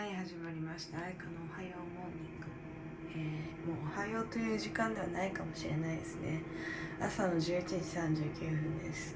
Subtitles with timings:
[0.00, 2.46] はい始まりました「愛花のおはようモーニング」
[3.12, 6.40] えー、もうおはようという時間ではないかもしれないですね。
[6.98, 9.14] 朝の11時39分です。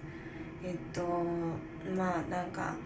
[0.62, 1.24] えっと
[1.96, 2.76] まあなんか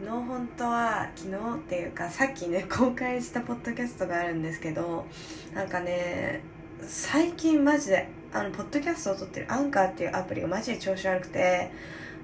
[0.00, 5.06] 昨日本当は昨日っていうかさっきね公開したポッドキャストがあるんですけど
[5.52, 6.40] なんかね
[6.80, 11.70] 最近マジであのポッドキャストを撮ってるアンカーっていうアプリがマジで調子悪くて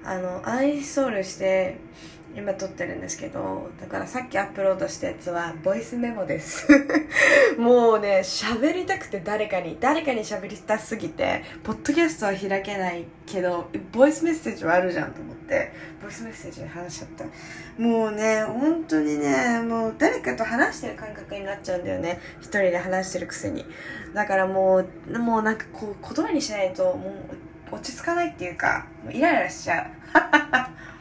[0.03, 1.77] あのアンインストールして
[2.37, 6.67] 今撮ってるんですけどだからさっきアップロードしたやつはボイスメモです。
[7.57, 17.81] もうね喋りたくて誰かに誰かに喋りたすぎてポッドキャストは開けないけどボイスメッセージはあるじゃんと思ってボイスメッセージで話しちゃった。
[17.81, 22.19] もうね本当にねもう誰かと話してる感覚になっちゃうんだよね。
[22.39, 23.65] 一人で話してるくせに。
[24.13, 27.15] だからもうもうなんかこう言葉にしないとも
[27.71, 30.77] う落ち着かないっていうかもうイライラしちゃう。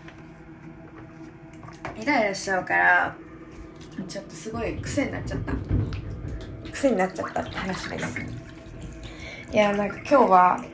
[1.99, 3.17] イライラしちゃうから
[4.07, 5.53] ちょっとすごい癖になっちゃった。
[6.71, 8.21] 癖になっちゃったって話です。
[9.51, 10.65] いやなんか今日は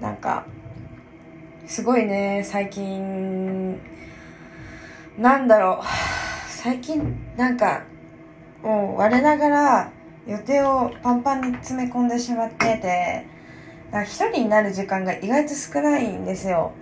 [0.00, 0.46] なんか
[1.66, 3.80] すごいね最近
[5.18, 5.84] なんだろう。
[6.48, 7.84] 最近なんか
[8.62, 9.92] もう我ながら
[10.26, 13.26] 予定をパンパンに詰め込んでしまってて
[14.04, 16.72] 一人になる時間が意外と少ないんですよ。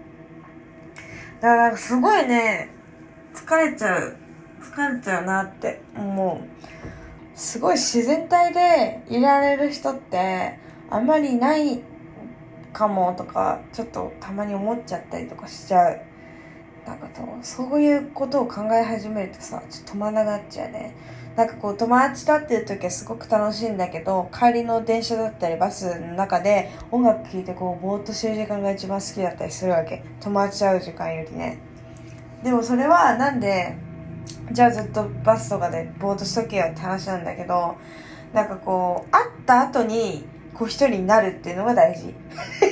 [1.40, 2.70] だからすごいね
[3.34, 4.16] 疲れちゃう
[4.60, 7.38] 疲れちゃうなって思う。
[7.38, 10.58] すごい自然体でいられる人って
[10.90, 11.82] あんまりない
[12.72, 16.00] かもとかちょっとたまに思っちゃったりとかしちゃう。
[16.86, 17.08] なんか
[17.42, 20.94] そういうことを考え始めるとさちょっと止まらなくなっちゃうね。
[21.36, 30.02] なんかこう友達と会ってる時はすごく楽しいんだけど帰りの電車だったりバスの中で音楽聴いてこうぼーっとしてる時間が一番好きだったりするわけ。
[30.20, 31.58] 友達と会う時間よりね。
[32.42, 33.76] でもそれはなんで
[34.50, 37.76] じゃあずっとバスとかでぼーっとしとけよって話なんだけど
[38.32, 42.14] なんかこう会った後にこう一人になるっていうのが大事。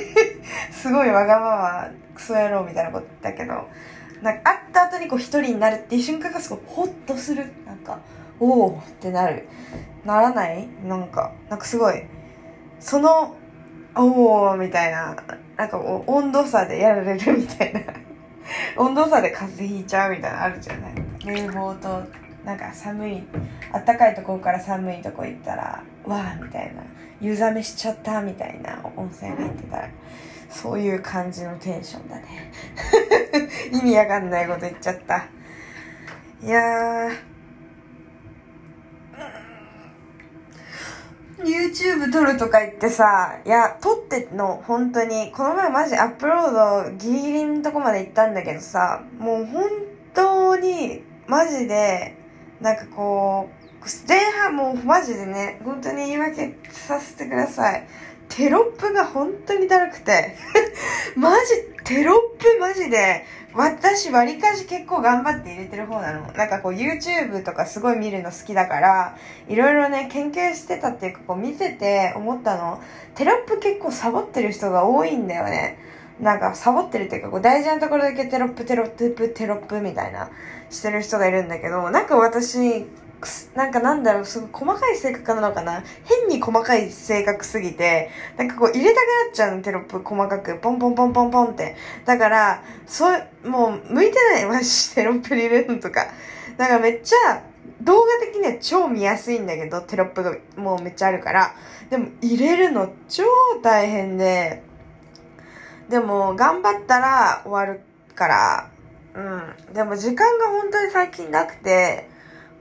[0.71, 3.67] すごいわがままクソ野郎みたいなことだけど
[4.21, 7.51] なんか会った後にこう一人になるっていう瞬間がすごいホッとする。
[7.65, 7.99] なんか
[8.39, 9.47] おおってなる。
[10.05, 10.67] ならない？
[10.83, 12.03] なんかなんかすごい
[12.79, 13.35] その
[13.95, 15.15] おおみたいな
[15.57, 17.81] なんか温度差でやられるみたいな。
[18.77, 20.93] 温度差で風邪ひいちゃうみたいなのあるじゃない？
[21.25, 22.03] 冷房と
[22.45, 23.23] なんか寒い
[23.85, 26.83] 暖かいところから寒いとこ行ったらわあみたいな。
[27.21, 29.89] 湯冷めしちゃったみたいな温泉入ってたら。
[30.49, 32.51] そういう感じのテンションだね。
[33.71, 35.25] 意味わかんないこと言っちゃった。
[36.43, 37.30] いやー。
[41.43, 45.31] YouTube 撮るとか言ってさ、いや、撮っての、本当に。
[45.31, 49.69] この前マジアップロードギリギリのとこまで行ったんだけどさ、もう本
[50.13, 52.15] 当に、マジで、
[52.59, 53.61] なんかこう、
[54.07, 57.87] 前半もうマジでね、本当に言い訳させてください。
[58.31, 60.35] テロップが本当にだるくて。
[61.15, 61.53] マジ、
[61.83, 66.31] テロップマジで、私、割かし結構頑張って入れてる方なの。
[66.31, 69.17] なんかこう YouTube とかすごい見るの好きだから、
[69.49, 72.81] いろいろね、研究してたっていうかこう見てて思ったの。
[73.15, 75.77] テロップ結構サボってる人が多いんだよね。
[76.21, 80.29] なんかサボってるっていうか、こう大事なところだけテロップテロップテロップみたいな
[80.69, 82.87] してる人がいるんだけど、なんか私、
[83.55, 85.83] なんかなんだろう、すごい細かい性格なのかな？
[86.05, 90.57] 変に細かい性格すぎて、なんかこう入れたくなっちゃうの、テロップ細かく。
[90.57, 91.75] ポンポンポンポンポンって。
[92.05, 96.07] だから、そう、もう向いてないマジテロップ入れるのとか。
[96.57, 97.43] だからめっちゃ、
[97.81, 101.55] 動画的には超見やすいんだけど、テロップがもうめっちゃあるから。
[101.89, 103.23] でも入れるの超
[103.61, 104.63] 大変で、
[105.89, 107.81] でも頑張ったら終わる
[108.15, 108.69] から、
[109.13, 109.73] うん。
[109.73, 112.09] でも時間が本当に最近なくて、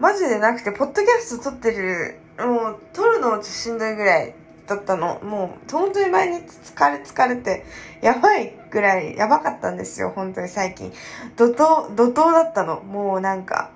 [0.01, 4.35] マジでなくて、ポッドキャスト撮ってる、もう、撮るのしんどいぐらい
[4.67, 5.21] だったの。
[5.23, 7.67] もう、本当に毎日疲れ疲れて、
[8.01, 10.91] やばいぐらい、やばかったんですよ、本当に最近。
[11.37, 12.81] 怒涛、怒涛だったの。
[12.81, 13.73] もうなんか、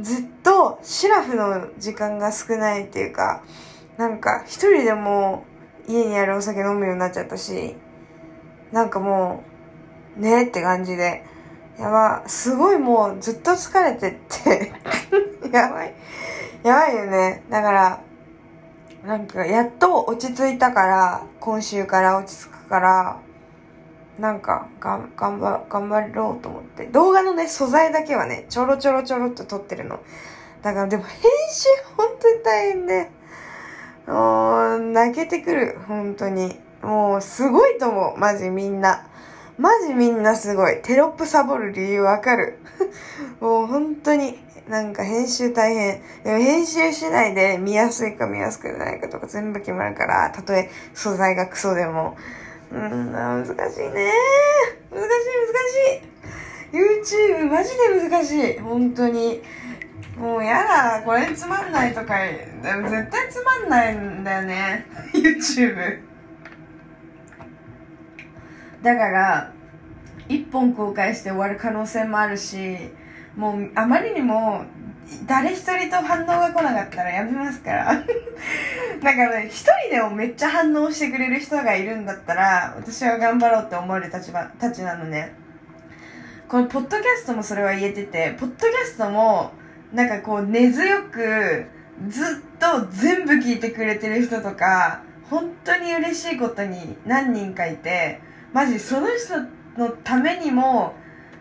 [0.00, 3.44] ずっと、シラフの時間が少ないっていうか、
[3.96, 5.44] なんか、一人でも
[5.86, 7.76] 家にあるお酒飲むようになっちゃったし、
[8.72, 9.44] なんかも
[10.18, 11.24] う、ねって感じで、
[11.78, 14.72] やば、すごいもうずっと疲れてって
[15.52, 15.94] やばい。
[16.62, 17.42] やばいよね。
[17.50, 18.00] だから、
[19.04, 23.16] なんかやっと落ち着いたから、今週から落ち着くから、
[24.18, 26.86] なんか、がん、頑張、頑張ろうと思って。
[26.86, 29.98] 動画のね、素材だけはね、ちょろちょろちょろっと撮ってるの。
[30.62, 33.10] だからでも編集本当に大変で、
[34.06, 36.60] もう、泣けてくる、本当に。
[36.82, 39.06] もう、すごいと思う、マジみんな。
[39.58, 40.82] マジみんなすごい。
[40.82, 42.58] テロップサボる理由わかる。
[43.40, 46.00] もう本当に、なんか編集大変。
[46.24, 52.16] でも編集しないで見やすいか見やすくないかとか全部決まるから、たとえ素材がクソでも。
[52.72, 53.90] うん、難しいね難しい難
[55.70, 56.14] しい
[56.74, 58.58] YouTube マジで難しい。
[58.58, 59.40] 本当に。
[60.18, 62.14] もうやだ、これつまんないとか、
[62.62, 64.86] 絶対つまんないんだよね。
[65.14, 66.13] YouTube。
[68.84, 69.52] だから、
[70.28, 72.76] 一本公開して終わる可能性もあるし、
[73.34, 74.64] もうあまりにも
[75.26, 78.04] 誰一人と反応が来なかったらやめますから。
[79.02, 85.32] だからね、一人でもめっちゃ反応してくれる人がいるんだったら、私は頑張ろうって思える立場、たちなのね。
[86.48, 89.52] このポッドキャストもそれは言えてて、ポッドキャストも、
[89.92, 91.66] なんかこう根強く、
[92.08, 98.20] ずっと全部聞いてくれてる人とか、本当に嬉しいことに何人かいて、
[98.54, 99.40] マジその人
[99.76, 100.94] のためにも、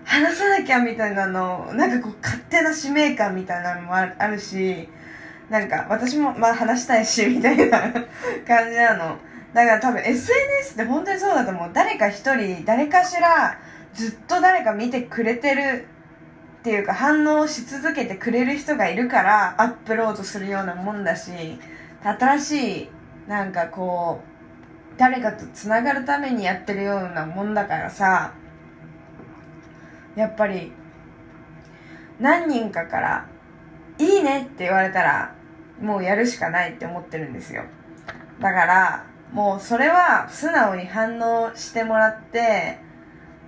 [0.03, 4.89] 話さなきゃみたいなの、なんかこう勝手な使命感みたいなのもあるし、
[5.47, 7.79] なんか私もまあ話したいし、みたいな
[8.47, 9.17] 感じなの。
[9.53, 11.69] だから多分 SNS って本当にそうだと思う。
[11.71, 13.59] 誰か一人、誰かしら
[13.93, 15.85] ずっと誰か見てくれてる
[16.61, 21.59] っていうか反応し続けてくれる人がいるからアップロードするようなもんだし、
[22.03, 22.89] 新しい
[23.27, 24.32] なんかこう、
[24.97, 28.33] 誰かと繋がるためにやってるようなもんだからさ、
[30.15, 30.71] やっぱり
[32.19, 33.25] 何人かから
[33.97, 35.33] 「いいね」って言われたら
[35.81, 37.63] もうやるしかないって思ってるんですよ。
[38.39, 42.77] だからもうそれは素直に反応してもらって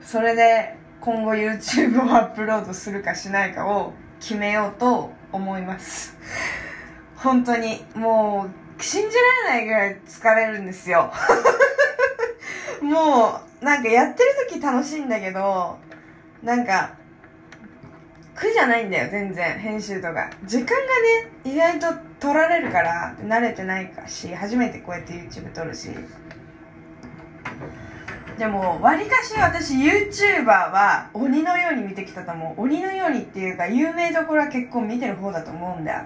[0.01, 6.17] それで今後 YouTube をアップロードするかしないかを決めようと思います。
[7.15, 11.11] 本当にもう信じられないぐらい疲れるんですよ
[12.81, 15.79] もうなんかやってる時楽しいんだけど
[16.45, 16.91] なんか、
[18.35, 20.29] 苦じゃないんだよ、全然、編集とか。
[20.43, 21.87] 時間がね、意外と
[22.19, 25.89] 取られるから、慣れてないかし、初めてこうやって YouTube 撮るし。
[28.37, 32.61] でも、わりかし私 YouTuber は鬼のように見てきたと思う。
[32.61, 36.03] 鬼のようにっていうか、有名どころは結構見てる方だと思うんだよ。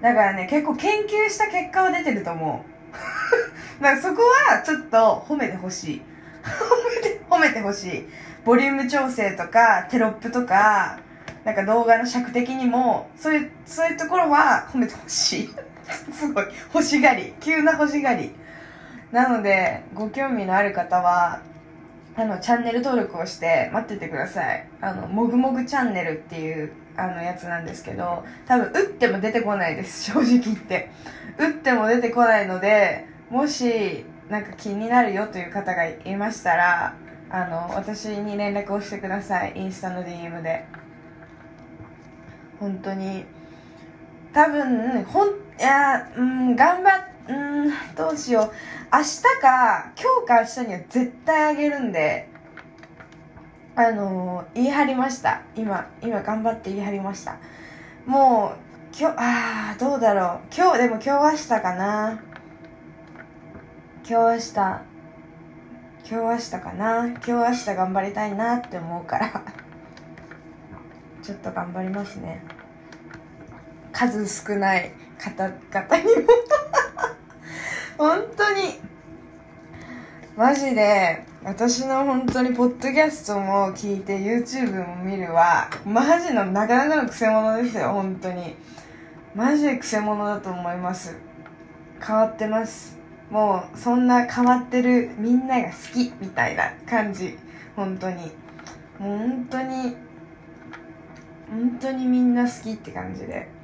[0.00, 3.82] だからね、結構研究した結果は出てると思う。
[3.82, 6.02] だからそこはちょっと褒めてほしい。
[6.42, 8.08] 褒めて、褒めてほしい。
[8.44, 10.98] ボリューム調整とか、テロップとか、
[11.44, 15.54] なんか動画の尺的にも、そういう、そういうところは褒めてほしい。
[16.12, 16.46] すごい。
[16.74, 17.34] 欲しがり。
[17.40, 18.34] 急な欲しがり。
[19.10, 21.40] なので、ご興味のある方は、
[22.18, 24.66] あの、チャンネル登録をして待っててください。
[24.80, 30.90] あの、もぐもぐチャンネルっていう、あの、やつなんですけど、多分、打っても出てこないです、 正直言って。
[31.38, 36.94] 打っても出てこないので、もし、なんか気になるよという方がいましたら、
[37.30, 40.64] あの私に連絡をしてくださいインスタの DM で
[42.58, 43.24] 本当に
[44.32, 48.52] 多分ほんいやうん頑張っうんどうしよう。
[48.90, 52.30] 明日か今日か明日には絶対あげるんで
[53.76, 55.42] あの言い張りました。
[55.54, 57.36] 今今頑張って言い張りました。
[58.06, 60.54] もう今日ああどうだろう。
[60.56, 62.22] 今日でも今日明日かな。
[64.08, 64.82] 今日明日。
[66.08, 67.06] 今日明日かな。
[67.06, 69.42] 今日明日頑張りたいなって思うから。
[71.22, 72.42] ちょっと頑張りますね。
[73.92, 76.32] 数少ない方々にも。
[77.98, 78.78] 本当に。
[80.36, 88.54] マジで私の本当にポッドキャストも聞いて YouTube も見るはマジのなかなかのくせ者ですよ本当に。
[89.34, 91.16] マジでくせ者だと思います。
[92.00, 92.96] 変わってます。
[93.30, 97.36] もうそんな変わってるみんなが好きみたいな感じ。
[97.74, 98.30] 本当に。
[99.00, 99.96] もう本当に
[101.50, 103.57] 本当にみんな好きって感じで。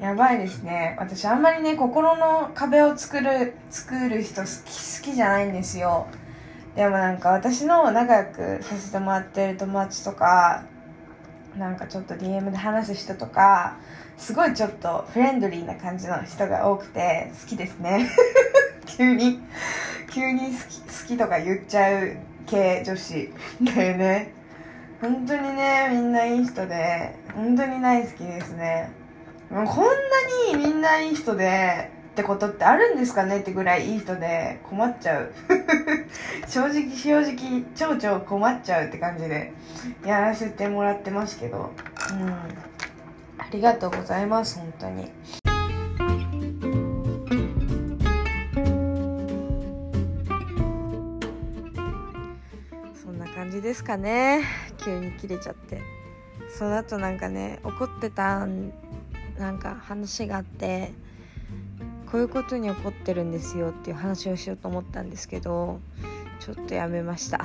[0.00, 0.96] やばいですね。
[0.98, 6.06] 私あんまりね心の壁を作る作る人好き好きじゃないんですよ。
[6.74, 10.64] でもなんか私の仲良くさせてもらってる友達とか
[11.56, 13.76] なんかちょっと DM で話す人とか
[14.16, 18.08] すごいちょっとフレンドリーな感じの人が多くて好きですね。
[18.86, 19.40] 急に、
[20.10, 22.16] 急に好き、好きとか言っちゃう
[22.46, 23.32] 系女子。
[23.62, 24.32] だよね。
[25.00, 28.99] 本当にね、みんないい人で、本当に大好きですね。
[29.50, 35.32] こんなにみんないい人で、ってことってあるんですかねってぐらいいい人で困っちゃう。
[36.46, 39.52] 正直正直超超困っちゃうって感じで
[40.04, 41.72] やらせてもらってますけど。
[42.12, 42.28] うん。
[43.38, 45.10] ありがとうございます、本当に。
[53.02, 54.44] そんな感じですかね
[54.78, 55.80] 急に切れちゃって
[56.56, 58.72] その後なんかね怒ってたん
[59.40, 60.92] なんか話があって
[62.12, 65.80] こういうことに怒ってるんですよっていう話をしようと思ったんですけど
[66.40, 67.40] ちょっとやめました。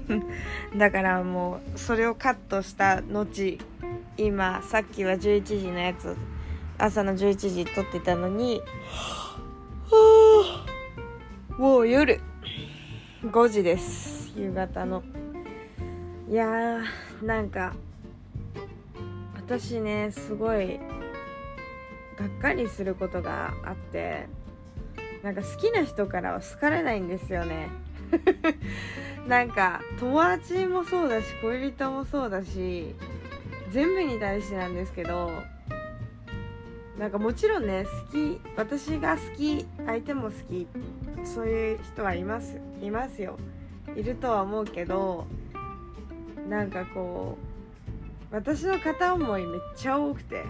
[0.76, 3.58] だからもうそれをカットした後
[4.18, 6.14] 今さっきは11時のやつ
[6.76, 8.60] 朝の11時撮ってたのに
[11.58, 12.20] もう夜
[13.22, 14.32] 5時です。
[14.36, 15.02] 夕方の。
[16.28, 17.74] いやーなんか
[19.36, 20.80] 私ねすごい
[22.18, 24.28] がっかりすることがあって
[25.22, 27.70] なんか好きな人からは好かれないんですよね。
[29.26, 32.94] なんか友達もそうだし恋人もそうだし
[33.70, 35.30] 全部に対してなんですけど
[36.98, 40.68] なんかもちろんね好き私が好き相手も好き
[41.24, 43.38] そういう人はいますいますよ。
[43.96, 45.26] いるとは思うけど
[46.48, 47.38] なんかこ
[48.30, 50.44] う私の片思いめっちゃ多くて。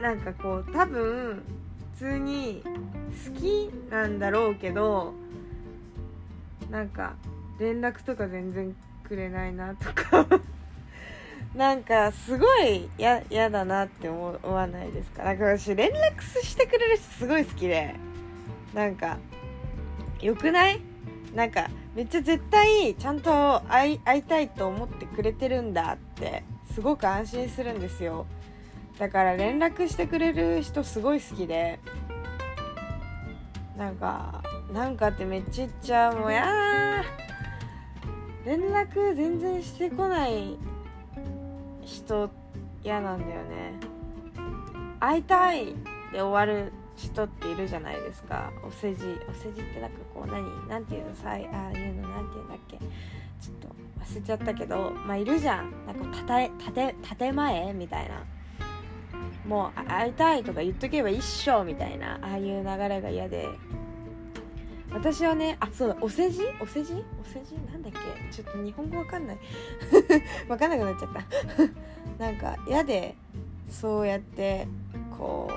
[0.00, 1.42] なんかこう多分
[1.94, 5.14] 普通に好きなんだろうけど
[6.70, 7.14] なんか
[7.58, 10.26] 連絡とか全然くれないなとか
[11.54, 15.22] なんかすごい嫌だなって思わないですか？
[15.24, 17.94] なんか私連絡してくれる人すごい好きで。
[18.74, 19.16] なんか
[20.20, 20.80] よくない？
[21.34, 26.42] なんかめっちゃ絶対ちゃんと会い会いたいと思ってくれてるんだって
[26.74, 28.26] すごく安心するんですよ。
[28.98, 31.78] だから連絡してくれる人すごい好きで。
[33.76, 37.04] なんかなんかってめっちゃ言っちゃうもうや
[38.46, 40.56] 連絡全然してこない
[41.84, 42.30] 人
[42.82, 43.74] 嫌なんだよね。
[44.98, 45.74] 会いたい
[46.10, 48.50] で終わる人っているじゃないですか。
[48.66, 49.04] お世辞。
[49.28, 50.68] お世辞ってなんかこう何？
[50.68, 51.14] 何て言うの？
[51.14, 51.46] さああいう
[52.00, 52.08] の？
[52.08, 52.78] 何て言うんだっけ？
[52.78, 53.68] ちょっと
[54.02, 55.70] 忘れちゃったけどまあいるじゃん。
[55.86, 57.74] なんかたたえたて建前？
[57.74, 58.24] みたいな。
[59.46, 63.48] もう会いたいとか言っとけば一緒みたいなああいう流れが嫌で。
[64.92, 66.40] 私はねあそうだお世辞？
[66.60, 66.94] お世辞？
[66.94, 67.54] お世辞？
[67.70, 68.32] なんだっけ？
[68.32, 69.38] ちょっと日本語わかんない。
[70.48, 71.22] わかんなくなっちゃった。
[72.24, 73.14] なんか嫌で
[73.68, 74.66] そうやって
[75.18, 75.50] こ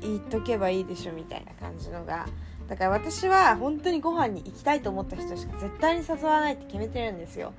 [0.00, 2.26] 言っとけばいいでしょみたいな感じのが。
[2.68, 7.52] だから私は本当にご飯に行きたいと思った人しか絶対に誘わないって決めてるんですよ。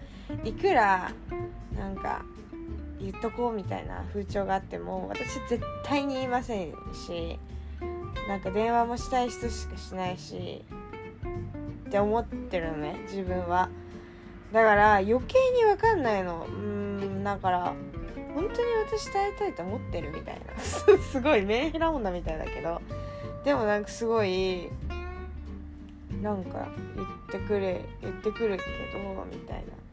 [0.44, 1.12] いくら
[1.78, 2.26] なんか
[3.00, 7.40] 言っとこうみたいな風潮があっても私絶対に言いませんし
[8.28, 10.64] なんか電話もしたい人しかしないし
[11.88, 13.70] って思ってるのね自分は。
[14.52, 16.46] だから余計に分かんないの。
[16.48, 17.74] うんだから
[18.34, 18.56] 本当に
[18.88, 20.60] 私と会いたいと思ってるみたいな。
[20.64, 22.82] すごいメンヘラ女みたいだけど。
[23.44, 24.70] でもなんかすごい
[26.22, 27.08] なんか言っ
[27.42, 28.64] てくれ言ってくるけ
[28.98, 29.85] どみたいな。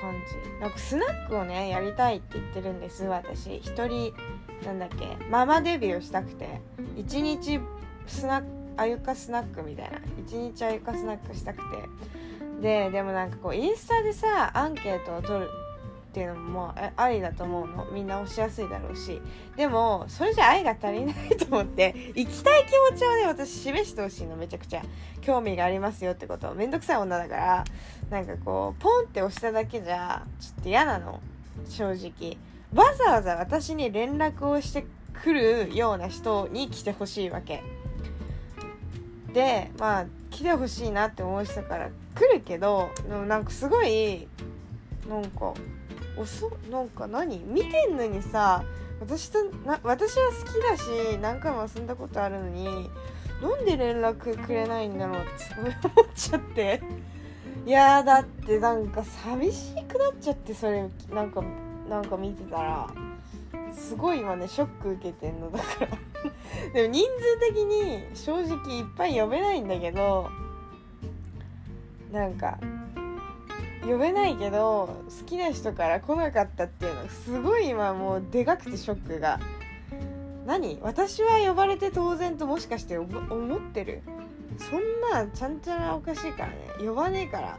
[0.00, 0.60] 感じ。
[0.60, 3.58] なんかスナックをねやりたいって言ってるんです私。
[3.58, 4.12] 一人
[4.64, 6.60] なんだっけママデビューしたくて。
[6.96, 7.60] 一日
[8.06, 9.98] スナックあゆかスナックみたいな。
[10.18, 11.64] 一日あゆかスナックしたくて。
[12.60, 15.48] ででもなんかこうインスタでさアンケートを取る
[16.10, 17.86] っていうのもありだと思うの？
[17.92, 19.22] みんな押しやすいだろうし。
[19.56, 24.82] でもそれじゃ愛が足りないと思って行きたい気持ちをね私示してほしいのめちゃくちゃ。
[25.20, 26.52] 興味がありますよってこと。
[26.54, 27.64] めんどくさい女だから。
[28.10, 31.20] なんかこうポンって押しただけじゃちょっと嫌なの。
[31.68, 32.36] 正直。
[32.74, 37.62] わざわざ私に連絡をしてくるような人に来てほしいわけ。
[39.32, 44.26] でまあ来てほしいなって思う人から来るけどでもなんかすごい
[45.08, 45.54] なんか
[46.20, 47.38] おそなんか何？
[47.46, 48.62] 見てんのにさ
[49.00, 52.90] 私とな私は好きだし何回も遊んだことあるのに
[53.40, 56.82] なんで連絡くれないんだろうってすごい思っちゃって。
[57.66, 61.42] いやだってなんか寂しくなっちゃってそれなんか
[61.88, 62.86] なんか見てたら。
[63.72, 65.88] すごい今ねショック受けてんのだから。
[66.74, 70.28] でも人数的に正直いっぱい呼べないんだけど
[72.12, 72.58] なんか
[73.82, 79.40] 呼べないけど好きな人から来なかったっていうのすごい今もうでかくてショックが。
[80.46, 80.78] 何？
[80.82, 83.08] 私は呼ばれて当然ともしかして思
[83.56, 84.02] ってる。
[84.58, 86.54] そんなちゃんちゃらおかしいからね。
[86.86, 87.58] 呼ばねえから。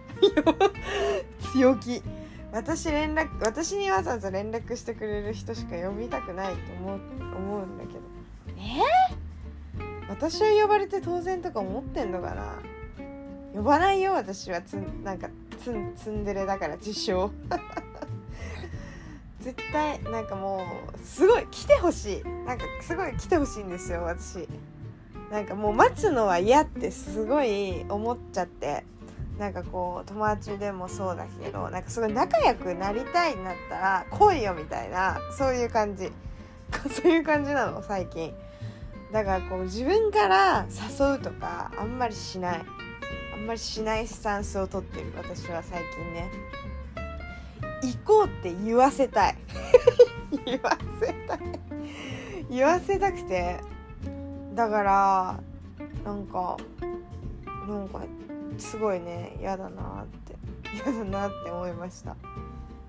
[1.53, 2.03] 強気。
[2.51, 6.99] 私連絡私にわざわざ連絡してくれる人しか呼びたくないと思う
[7.37, 7.99] 思うんだけど。
[8.57, 12.59] えー、私は呼ばれて当然とか思ってんのかな？
[13.53, 14.61] 呼ばないよ私は。
[14.61, 15.29] つなんか
[15.63, 17.31] ツンツンデレだから自称。
[19.39, 20.63] 絶対なんかも
[20.95, 22.23] うすごい来てほしい。
[22.45, 24.47] なんかすごい来てほしいんですよ私。
[25.31, 28.85] なんかもう待つのは嫌ってすごい思っちゃって。
[29.39, 36.11] なんかこう友達でもそうだけどなんかすごい仲良くなりたいんだったら来いよみたいなそういう感じ。
[36.89, 38.33] そういう感じなの最近。
[39.11, 42.61] だからこう自分から誘うとかあんまりしない。
[43.51, 46.31] まりしないスタンスをとってる私は最近ね。
[47.83, 49.35] 行こうって言わせたい。
[50.45, 51.39] 言わせたい。
[52.49, 53.59] 言わせたくて。
[54.53, 55.39] だから
[56.05, 56.55] なんか
[57.67, 58.01] なんか
[58.57, 60.35] すごいね嫌だなって。
[60.73, 62.15] 嫌だなって思いました。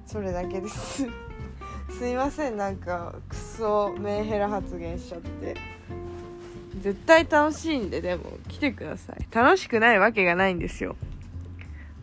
[0.07, 1.09] それだけです。
[1.91, 5.57] すいませんなんかクソメンヘラ発言しちゃって。
[6.81, 9.27] 絶対楽しいんででも来てください。
[9.31, 10.97] 楽しくないわけがないんですよ。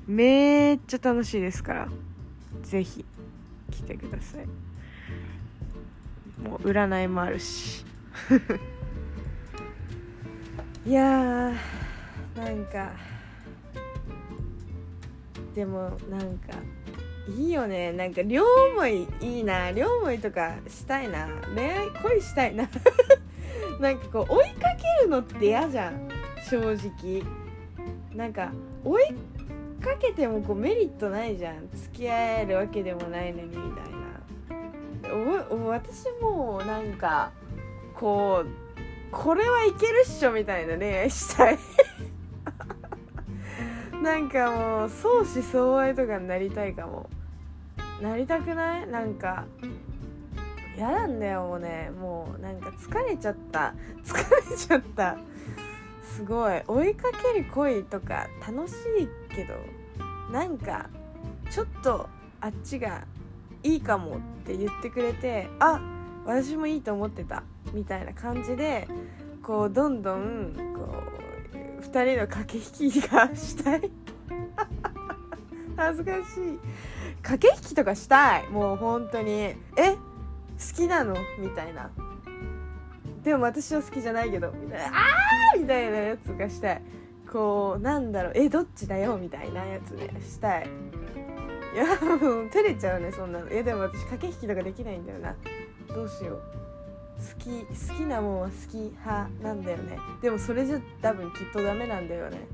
[0.07, 1.87] めっちゃ楽しいですから。
[2.63, 3.05] ぜひ
[3.71, 4.45] 来てください。
[6.41, 7.85] もう占いもあるし。
[10.85, 12.91] いやーなんか。
[15.55, 16.53] でもなんか
[17.27, 17.91] いいよね。
[17.91, 19.71] なんか両思いいいな。
[19.71, 21.27] 両思いとかしたいな。
[21.53, 22.69] 恋愛恋したいな。
[23.79, 26.09] なんかこう追いかけるのって嫌じゃん。
[26.49, 27.23] 正直。
[28.13, 28.51] なんか
[28.83, 29.03] 追い
[29.81, 31.69] かけてもこうメリットないじゃん。
[31.71, 33.99] 付き合えるわけでもないのにみたいな。
[35.51, 37.31] お私もなんか
[37.95, 38.49] こう
[39.11, 41.57] これはいけるっしょみたいな恋愛したい。
[44.03, 47.09] なんかもう相思相愛とかになりたいかも。
[48.01, 48.87] なりたくない？
[48.87, 49.45] なんか
[50.79, 53.73] 嫌なんだよもうねもうなんか疲れちゃった。
[54.05, 54.15] 疲
[54.49, 55.17] れちゃった。
[56.03, 56.63] すごい。
[56.67, 59.55] 追いかける恋とか楽しいけど
[60.31, 60.89] なんか
[61.49, 62.07] ちょっと
[62.39, 63.03] あっちが
[63.61, 65.81] いいかもって言ってくれてあ
[66.25, 67.43] 私もいいと思ってた。
[67.73, 68.87] みたいな感じで
[69.43, 71.03] こうどんどんこ
[71.53, 73.91] う2人の駆け引きがしたい。
[75.75, 76.59] 恥ずかしい。
[77.21, 78.47] 駆け引きとかしたい。
[78.47, 79.31] もう本当に。
[79.31, 79.55] え？
[80.73, 81.15] きなの？
[81.39, 81.89] みたいな。
[83.23, 86.81] でも私は好きじゃないけどみたいなあーみたいなやつがしたい。
[87.31, 89.17] こうなんだろうえどっちだよ？
[89.17, 90.69] みたいなやつねしたい。
[91.73, 93.51] いやもう照れちゃうねそんなの。
[93.51, 95.35] いやでも私駆け引きとかできないんだよな。
[95.93, 96.41] どうしよう。
[97.19, 99.97] 好き好きなもんは好き派なんだよね。
[100.21, 102.47] でもそれじゃ多分きっとダメなんだよね。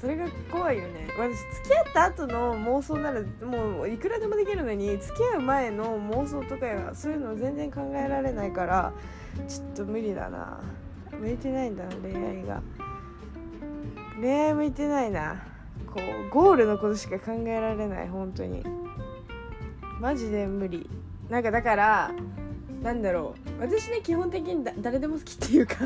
[0.00, 1.08] それが怖いよね。
[1.18, 8.92] 私付き合った後の妄想ならもういくらでもできるのに付き合う前の妄想とかやそういうの全然考えられないから
[9.48, 10.60] ちょっと無理だな。
[11.18, 12.62] 向いてないんだ恋愛が。
[14.20, 15.42] 恋愛向いてないな。
[15.86, 18.62] こうゴールのことしか考えられない本当に。
[19.98, 20.90] マジで無理。
[21.30, 22.10] なんかだから
[22.82, 23.62] なんだろう。
[23.62, 25.76] 私ね基本的に誰でも好きっていうか。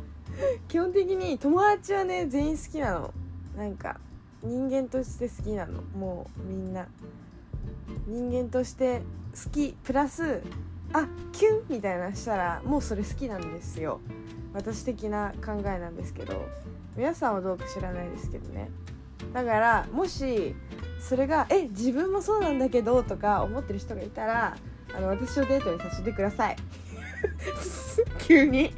[0.68, 3.14] 基本的に友達はね全員好きなの。
[3.56, 3.98] なんか
[4.42, 5.82] 人間として好きなの。
[5.82, 6.86] もうみんな。
[8.06, 9.02] 人間として
[9.44, 9.76] 好き。
[9.82, 10.42] プラス
[10.92, 14.00] あキュンみたいなしたらもうそれ好きなんですよ。
[14.52, 16.46] 私的な考えなんですけど。
[16.96, 18.70] 皆さんはどうか知らないですけどね。
[19.34, 20.54] だからもし
[20.98, 24.56] それが「え自分もそうなんだけど」とか思ってる人がいたら
[24.94, 26.56] あの私をデートにさせてください。
[28.18, 28.74] 急に。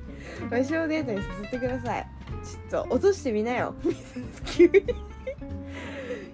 [0.51, 2.08] 私をデートにさせてください。
[2.49, 3.75] ちょっと落としてみなよ。
[4.47, 4.73] 急に。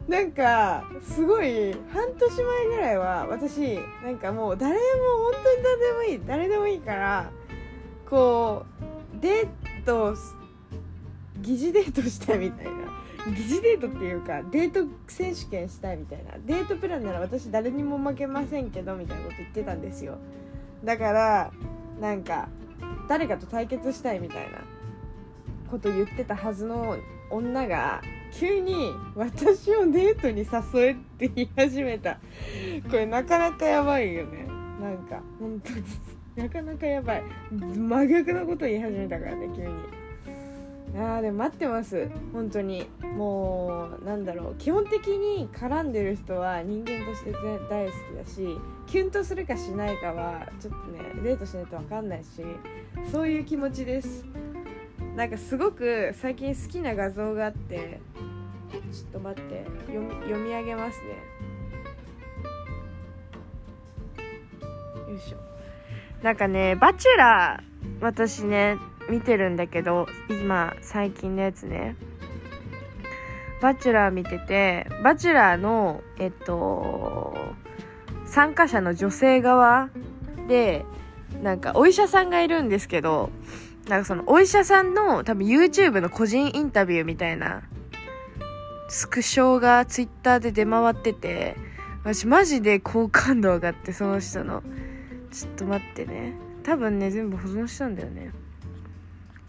[0.08, 7.30] なんかすごい半年前ぐらいは私なんかもう誰も本当に誰でもいい誰でもいいから
[8.08, 8.66] こ
[9.16, 9.48] うデー
[9.86, 10.14] ト
[11.40, 12.72] 疑似デートしたいみたいな。
[13.26, 16.32] 疑似デートっていうかデート選手権したいみたいな。
[16.44, 20.18] デートプランなら私誰にも負けませんけどみたいなこと言ってたんですよ。
[20.84, 21.52] だから
[22.00, 22.48] なんか
[23.08, 24.73] 誰かと対決したいみたいな。
[25.70, 26.96] こと言ってたはずの
[27.30, 32.18] 女が急に私をデートに誘えって言い始めた。
[32.90, 34.46] これなかなかやばいよね。
[34.80, 35.84] なんか本当に。
[36.36, 37.22] なかなかやばい。
[37.52, 39.68] 真逆のこと言い始めたからね急に。
[40.96, 42.08] あーでも待ってます。
[42.32, 42.86] 本当に。
[43.16, 44.54] もうなんだろう。
[44.56, 52.42] 基本的に絡んでる人は人間として大好きだしキュンとするかしないかはちょっとねデートしないと分かんないし
[53.10, 54.24] そういう気持ちです。
[55.16, 58.00] なんかすごく最近好きな画像があって
[58.92, 61.06] ちょっと待って読み読み上げますね。
[65.08, 65.38] よいしょ。
[66.22, 68.76] なんかね「バチェラー」私ね
[69.08, 71.96] 見てるんだけど今最近のやつね。
[73.60, 77.34] バチェラー見ててバチェラーのえっと
[78.26, 79.90] 参加者の女性側
[80.48, 80.84] で
[81.42, 83.30] なんかお医者さんがいるんですけど
[83.88, 87.62] なんかそのお医者さんの多分 YouTube の個人インタビューみたいな
[88.88, 91.56] スクショがツイッターで出回ってて
[92.04, 94.62] 私マジで好感度上がってその人の。
[95.34, 96.32] ちょっと待ってね。
[96.62, 98.30] 多分ね全部保存したんだよね。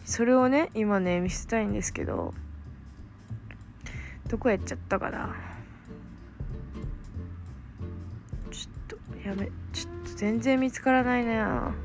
[0.03, 2.33] それをね今ね見せたいんですけど
[4.27, 5.35] どこやっちゃったかな。
[8.49, 11.75] ちょっとやめちょっと全然見つからないな。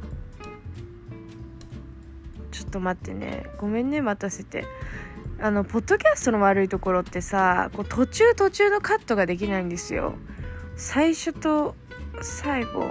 [2.60, 3.46] ちょっと待ってね。
[3.58, 4.66] ごめんね待たせて。
[5.40, 10.14] あのポッドキャストの悪いところってさこう途中途中のカットができないんですよ。
[10.76, 11.74] 最初と
[12.20, 12.90] 最後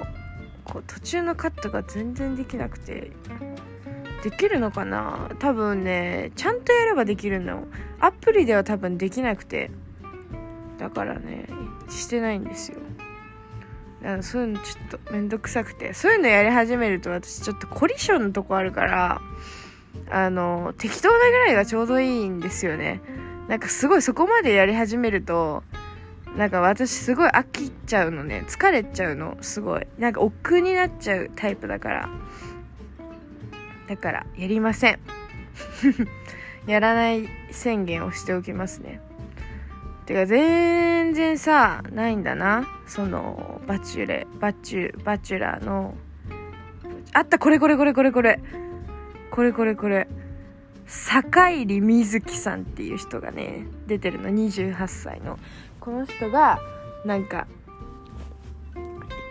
[0.63, 3.11] こう途中のカットが全然できなくて。
[4.23, 5.29] できるのかな？
[5.39, 7.67] 多分ねちゃんとやればできるの
[7.99, 9.69] アプリでは多分できなくて。
[10.79, 11.47] だからね
[11.89, 12.79] してないんですよ。
[14.01, 19.21] だかそういうのちょっとめんどくさくてそういうのやり始めると私ちょっとコリションのとこあるから
[20.09, 23.01] あの適当なぐらいがちょうどいいんですよね。
[23.47, 25.63] なんかすごいそこまでやり始めると
[26.37, 28.45] なんか私すごい飽きちゃうのね。
[28.47, 29.87] 疲れちゃうのすごい。
[29.97, 32.09] なんか億劫になっちゃうタイプだから。
[33.87, 34.99] だからやりません。
[36.67, 39.01] やらない宣言をしておきますね。
[40.09, 42.67] てか全然さないんだな。
[42.87, 45.93] そのバチュレバチュバチュラーの
[47.13, 48.39] あったこれこれこれこれこれ。
[49.29, 50.07] これこれこれ。
[50.87, 55.37] 坂入瑞希さんっていう人がね出てるの28歳の。
[55.79, 56.59] この人が
[57.05, 57.45] なんか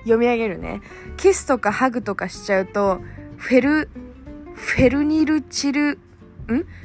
[0.03, 0.81] 読み上げるね。
[1.17, 3.01] キスとかハグとかしちゃうと
[3.37, 3.91] フェル
[4.55, 5.99] フェルニルチルん？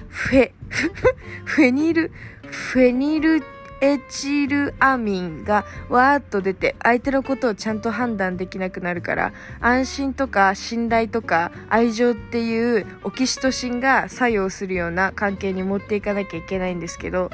[0.10, 0.52] フェ
[1.46, 2.12] フェニル
[2.44, 3.44] フェニル
[3.82, 17.30] エチルアミンがわーっと出て相手のことをちゃんと判断できなくなるから安心とか信頼とか愛情っていうオキシトシンが作用するような関係に持っていかなきゃいけないんですけど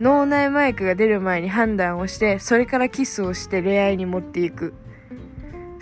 [0.00, 4.74] 脳内麻薬が出る前に判断をしてそれからキスをして恋愛に持っていく。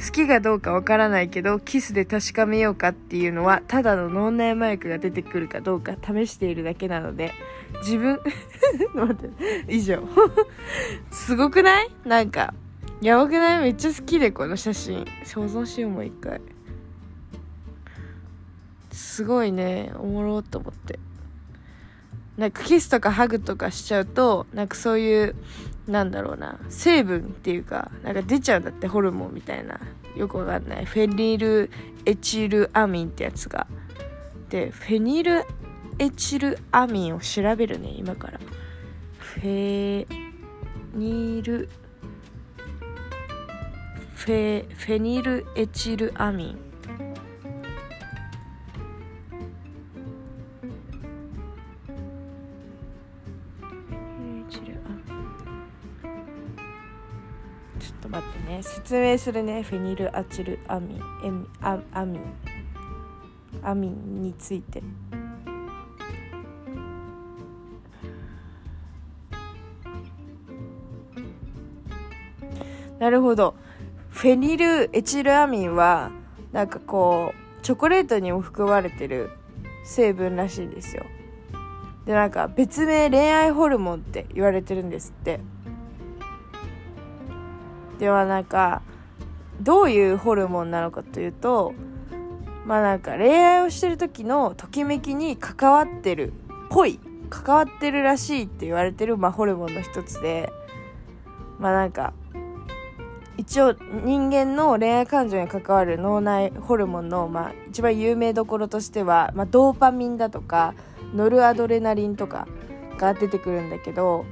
[0.04, 7.32] 好きかどうかわからないけどキスで確かめようかっていうのはただの脳内麻薬が出てくるかどうか試しているだけなので
[7.82, 8.18] 自分
[8.94, 9.30] 待って
[9.68, 10.02] 以上。
[11.10, 11.90] すごくない？
[12.04, 12.54] なんか
[13.02, 13.60] やばくない？
[13.60, 15.04] めっちゃ好きでこの写真。
[15.34, 16.40] 保存しようもう一回。
[18.90, 19.92] すごいね。
[19.98, 20.98] おもろっと思って。
[22.36, 25.36] なんかキスとかハグとかしちゃうとなんかそういう
[25.86, 26.58] なんだろうな。
[26.68, 29.80] 成分っていうかなんか出ちゃうんだってホルモンみたいな。
[30.16, 30.84] よくわかんない。
[30.84, 31.70] フェニル
[32.04, 33.66] エチルアミンってやつが。
[34.48, 35.44] でフェニル
[35.98, 38.40] エチルアミンを調べるね今から。
[39.18, 40.06] フェ
[40.94, 41.68] ニル
[44.14, 46.69] フェフェニルエチルアミン。
[58.00, 58.62] と待ってね。
[58.62, 59.62] 説明するね。
[59.62, 60.94] フェニルアチルアミ。
[60.94, 62.18] ンエミアアミ。
[62.18, 62.22] ン
[63.62, 64.82] アミンについて。
[72.98, 73.54] なるほど。
[74.10, 76.10] フェニルエチルアミンは
[76.52, 79.30] なんかこうチョコレートにも含まれてる
[79.84, 81.04] 成分らしいんですよ。
[82.04, 85.40] でなんか別名恋愛ホルモンって言われてるんですって。
[88.00, 88.80] ではなんか
[89.60, 91.74] どういうホルモンなのかというと
[92.64, 96.32] まあなんか恋愛をしてる時のときめきに関わってる
[96.70, 100.50] ぽい関わってるらしいって言われてる、まあ、ホルモンの一つで
[101.58, 102.14] まあなんか
[103.36, 110.74] 一応人間の恋愛感情に関わる脳内ホルモンの、まあ、一番有名どころとしては、まあ、ドーパミンだとか
[111.14, 112.48] ノルアドレナリンとか
[112.96, 114.24] が出てくるんだけど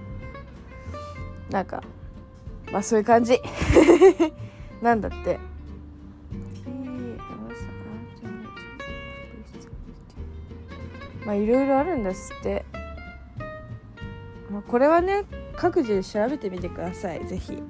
[1.50, 1.83] なんか
[2.72, 3.40] まあそういう感じ。
[4.83, 5.38] なんだって。
[11.24, 12.64] まあいろいろあるんですって、
[14.50, 15.24] まあ、これはね
[15.57, 17.26] 各自で調べてみてください。
[17.26, 17.62] 是非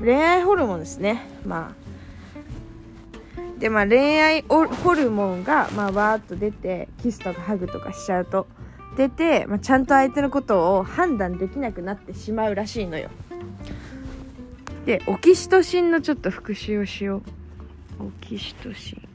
[0.00, 1.26] 恋愛ホルモンですね。
[1.44, 1.86] まあ。
[3.58, 8.46] でまあ恋愛ホルモンがまあわーっと出てキスとかハグとかしちゃうと。
[8.96, 13.10] 出て、まあ、ちゃんと相手のことを判断できなくなってしまうらしいのよ。
[14.86, 17.20] でオキシトシンのちょっと復習をしよ
[17.98, 18.04] う。
[18.06, 19.08] オキシトシン。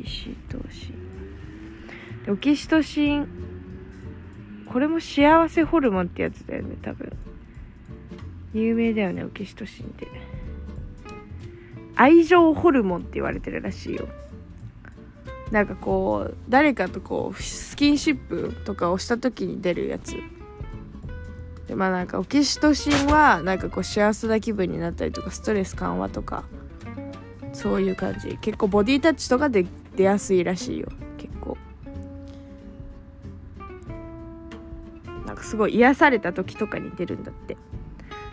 [0.00, 0.92] オキシトシ
[2.26, 2.32] ン。
[2.32, 3.28] オキシトシン
[4.66, 7.12] これも幸せホルモンってやつだよね多分。
[8.52, 10.08] 有名だよねオキシトシンって。
[11.94, 14.08] 愛情ホルモンって言われてるらしいよ。
[15.52, 20.16] なんかこう誰かとこうスキンシップとかをした時に出るやつ。
[21.70, 26.42] でまあなんかオキシトシンはなんかこう幸せな気分になったりとかストレス緩和とか
[27.52, 28.36] そういう感じ。
[28.38, 30.88] 結構ボディタッチとかで出やすいらしいよ。
[31.16, 31.56] 結構。
[35.26, 37.56] なんかすごい癒された時とかに出るんだって。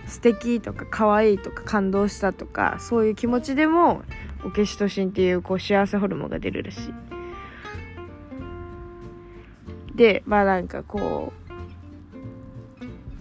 [0.08, 4.02] 素敵とか可愛いとか感動したとかそういう気持ちでも
[4.45, 6.93] オキシトシンっていうこう幸せホルモンが出るらしい。
[9.95, 11.46] でまあなんかこう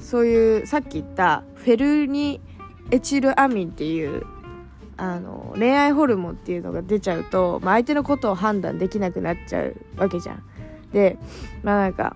[0.06, 2.40] そういうさっき言ったフェルニ
[2.92, 4.24] エチルアミンっていう
[4.96, 10.44] あの恋愛ホルモンっていうのが出ちゃうと、まあ、相手のことを判断できなくなっちゃうわけじゃん。
[10.92, 11.18] で
[11.64, 12.14] まあなんか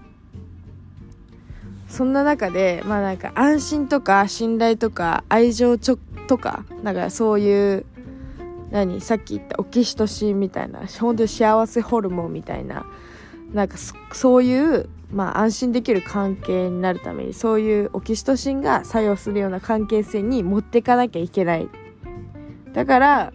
[1.89, 5.99] そんな中でまあなんか安心とか信頼とか愛情ちょ
[6.29, 7.87] とかなんかそういう
[8.71, 12.87] 何さっき言ったオキシトシンみたいな本当に幸せホルモンみたいな
[13.53, 13.77] なんか
[14.13, 21.69] そういうまあ安心できる関係になるためにそういうオキシトシンが作用するような関係性に持っていかなきゃいけない。
[22.73, 23.33] だから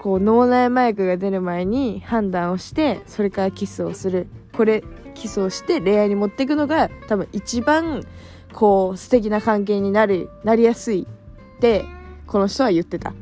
[0.00, 4.28] こう脳内麻薬が出る前に判断をしてそれからキスをする。
[4.52, 4.82] これ
[5.14, 8.04] キスをして恋愛に持っていくのが多分一番
[8.52, 11.06] こう素敵な関係になるなりやすい
[11.56, 11.84] って
[12.26, 13.10] この人は言ってた。
[13.10, 13.14] っ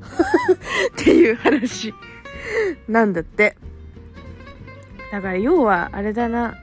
[0.96, 1.94] ていう話
[2.88, 3.56] なんだって。
[5.12, 6.56] だから要はあれだな。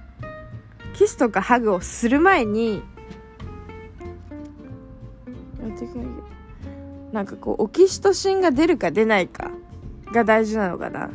[0.94, 2.84] キスとかハグをする前に
[7.12, 9.52] なんかこうオキシトシンが出るか出ないか
[10.12, 11.10] が大事なのかな。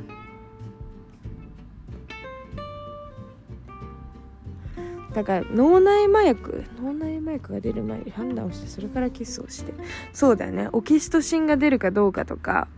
[5.13, 9.73] だから脳内麻薬脳内麻薬が出る前に判断をしてそれからキスをして。
[10.13, 10.69] そうだよね。
[10.73, 12.69] オキシトシンが出るかどうかとか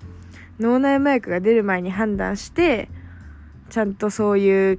[0.58, 2.88] 脳内麻薬が出る前に判断して
[3.68, 4.78] ちゃんとそういう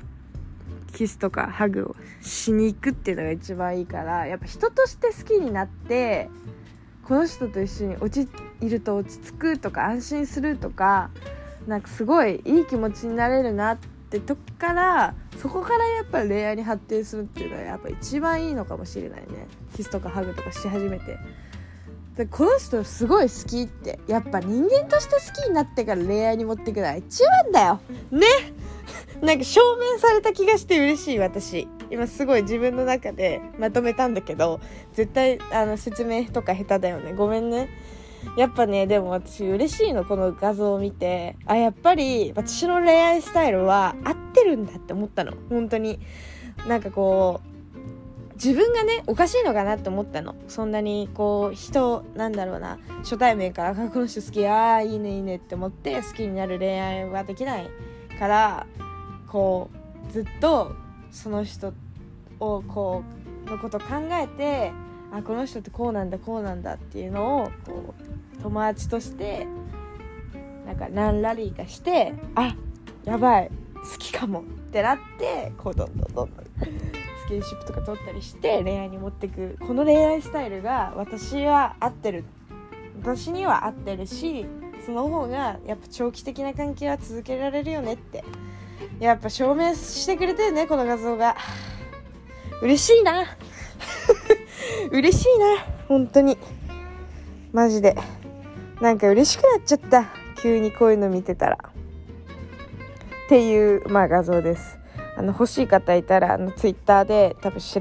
[0.92, 6.30] キスとかハグをしに行くっていうのが一番いいからやっぱ人として好きになって
[7.04, 8.30] この人と一緒に落ち
[8.62, 11.10] いると落ち着くとか安心するとか
[11.68, 13.78] なんかすごいいい気持ちになれるなっ
[14.10, 19.48] てとこからそこからやっぱ恋愛に発展するっていうのはやっぱ一番いいのかもしれないね。
[19.76, 21.18] キスとかハグとかし始めて。
[22.18, 27.80] でこの人すごい好きってやっぱ人間として好きになってから恋愛に持っていくのは一番だよ。
[28.12, 28.28] ね。
[28.28, 28.61] っ
[29.22, 31.68] なんか証明された気がして嬉しい私。
[31.90, 34.62] 今すごい自分の中でまとめたんだけど
[34.94, 37.14] 絶対あの説明とか下手だよね。
[37.14, 37.70] ごめんね。
[38.38, 41.36] やっぱねでも私嬉しいのこの画像を見て。
[41.46, 45.34] あやっぱり私の恋愛スタイルは合ってるんだって思ったの。
[45.50, 46.00] 本当に。
[46.68, 47.52] なんかこう
[48.44, 50.36] 自分がねおかしいのかなって思ったの。
[50.48, 57.70] そんなにこう人なんだろうな初対面からこの人好きああいいねいいねって思って好きになる恋愛はできない。
[58.22, 58.68] から
[59.28, 59.72] こ
[60.08, 60.76] うずっと
[61.10, 61.74] その人
[62.40, 63.04] をこ
[63.48, 64.72] うのこと考えて
[65.12, 67.96] あこの人ってこうなんだこうなんだっていうのをこ
[68.38, 69.48] う友達として
[70.68, 72.56] なんか何ラリーかしてあ
[73.06, 73.52] やばい
[73.92, 82.24] 好きかもってなってこうどんどんどんどんスキンシップとか取ったりして恋愛に持ってくこの恋愛スタイルが私は合ってる。
[83.02, 84.46] 私には合ってるし
[84.86, 88.24] その方がやっぱ長期的な関係は続けられるよねって。
[89.00, 91.36] やっぱ証明してくれてるねこの画像が。
[92.62, 93.26] 嬉しいな。
[94.91, 95.65] 嬉しいな。
[95.88, 96.38] 本当に。
[97.52, 97.96] マジで。
[98.80, 100.06] なんか嬉しくなっちゃった。
[100.41, 101.58] 急にこういうの見てたら。
[103.26, 104.78] っていうまあ画像です。
[105.15, 107.80] あの欲しい方いたらあのツイッターで多分調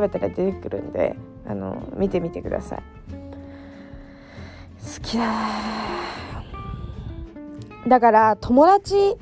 [0.00, 2.82] べたら出てくるんであの見てみてください。
[4.82, 6.21] 好きだ
[7.86, 9.16] だから友達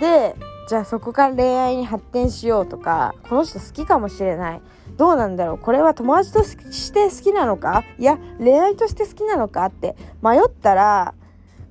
[0.00, 0.34] で
[0.68, 4.60] じゃあそこから恋愛に発展しようとかこの人好きかもしれない。
[4.96, 5.58] どうなんだろう。
[5.58, 7.82] これは友達として好きなのか？
[7.98, 11.14] いや恋愛として好きなのかって迷ったら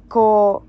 [0.10, 0.64] こ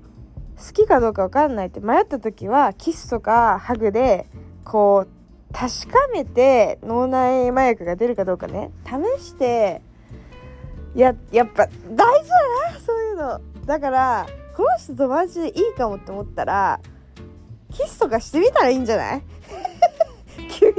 [0.57, 4.25] う好きかどうか分かんないって迷った時はキスとかハグで
[4.63, 8.71] こう確かめて脳内麻薬が出るかどうかね。
[8.85, 9.81] 試して
[10.95, 13.41] ややっぱ大事だなそういうの。
[13.65, 16.79] だからこの人友達でいいかもって思ったら
[17.71, 19.23] キスとかしてみたらいいんじゃない？
[20.51, 20.75] 急に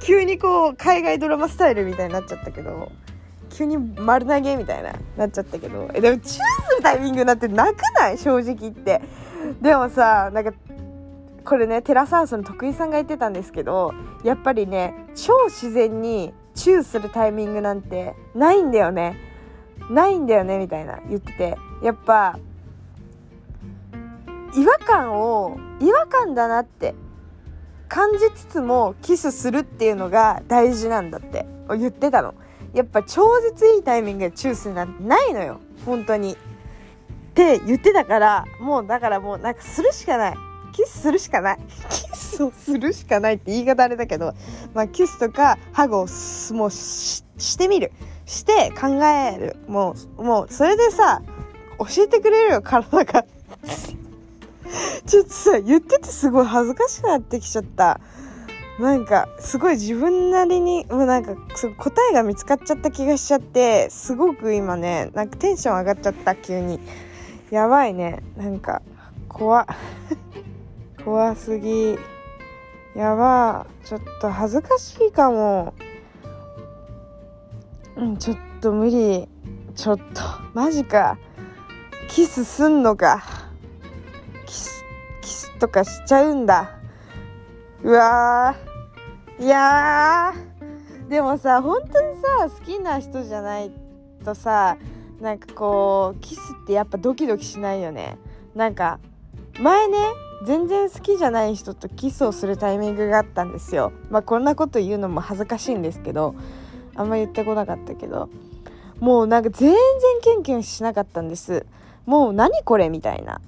[0.00, 2.90] 急にこう海外ドラマスタイルみたいになっちゃったけど
[3.50, 5.88] 急に丸投げみたいななっちゃったけど。
[5.94, 8.18] えでもチューするタイミングなんてなくない？
[8.18, 9.00] 正直言って。
[9.62, 10.52] でもさなんか
[11.44, 19.16] これねテラスハウスの徳井さんが言ってたんですけどやっぱりね超自然にチューするタイミングなんてないんだよね。
[19.90, 21.56] ないんだよねみたいな言ってて。
[21.82, 22.38] やっぱ
[24.58, 26.94] 違和感を違和感だなって
[27.88, 31.46] 感じつつもキスするっていうのが大事なんだって。
[31.76, 32.34] 言ってたの。
[32.74, 35.60] やっぱ超絶いいタイミングでチューするなんてないのよ。
[35.86, 36.32] 本当に。
[36.32, 36.36] っ
[37.34, 40.34] て言ってたからもうだからもうなんかするしかない。
[40.72, 41.58] キスするしかない。
[41.88, 44.34] キスをするしかないって言い方あれだけど、
[44.74, 46.06] まあ、キスとかハグを
[46.52, 47.24] もうし
[47.58, 47.92] てみる。
[48.26, 49.56] して考える。
[49.66, 51.22] もうもうそれでさ
[51.78, 53.24] 教えてくれるよ体が。
[55.06, 58.00] ちょっとさ言っててすごい恥ずかしくなってきちゃった。
[58.78, 61.34] なんかすごい自分なりにもうなんか
[61.78, 66.78] 答えが見つかっちゃった気がしちゃってすごく今ねなんかテンション上がっちゃった急に。
[67.50, 68.22] やばいね。
[68.36, 68.82] なんか
[69.28, 69.66] 怖
[71.04, 71.98] 怖すぎ。
[72.94, 73.66] やば。
[73.84, 75.74] ちょっと恥ずかしいかも。
[77.96, 79.28] うんちょっと無理。
[79.74, 80.04] ちょっと。
[80.54, 81.18] マジか。
[82.08, 83.22] キスすんのか。
[85.58, 86.78] とかしちゃうんだ。
[87.82, 89.44] うわー。
[89.44, 90.34] いや
[91.08, 93.70] でもさ本当にさ好きな人じゃない
[94.24, 94.76] とさ
[95.20, 98.18] なんかこうキスってやっぱドキドキしないよね。
[98.54, 98.98] なんか
[99.60, 99.96] 前ね
[100.44, 103.92] 全然好きじゃない人とキスをするタイミングがあったんですよ。
[104.10, 106.34] まあこんなこと言うのも恥ずかしいんですけど
[106.94, 108.28] あんま言ってこなかったけど。
[109.00, 109.78] もうなんか全然
[110.22, 111.66] キュンキュンしなかったんです。
[112.04, 113.40] もう何これみたいな。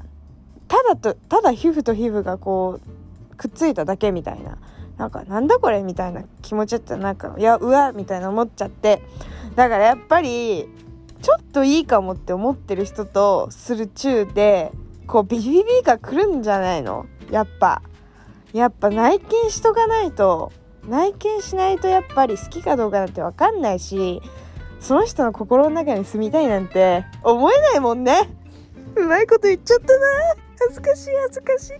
[0.70, 2.78] ただとただ皮膚と皮膚がこ
[3.32, 4.56] うくっついただけみたいな。
[4.96, 9.02] なんかなんだこれみたいな気持ちってなんかいやうわみたいな思っちゃって。
[9.56, 10.68] だからやっぱり
[11.22, 14.70] ちょっといいかもって思ってる人とする中で
[15.06, 17.06] こうビビビが来るんじゃないの？
[17.30, 17.82] やっぱ。
[18.52, 20.52] やっぱ内見しとかないと
[20.88, 24.20] 内見しないとやっぱり好きかどうかなんて分かんないし
[24.80, 28.28] その人の心の中に住みたいなんて思えないもんね。
[28.96, 30.49] うまいこと言っちゃったな。
[30.60, 31.74] 恥ずかしい恥ずかし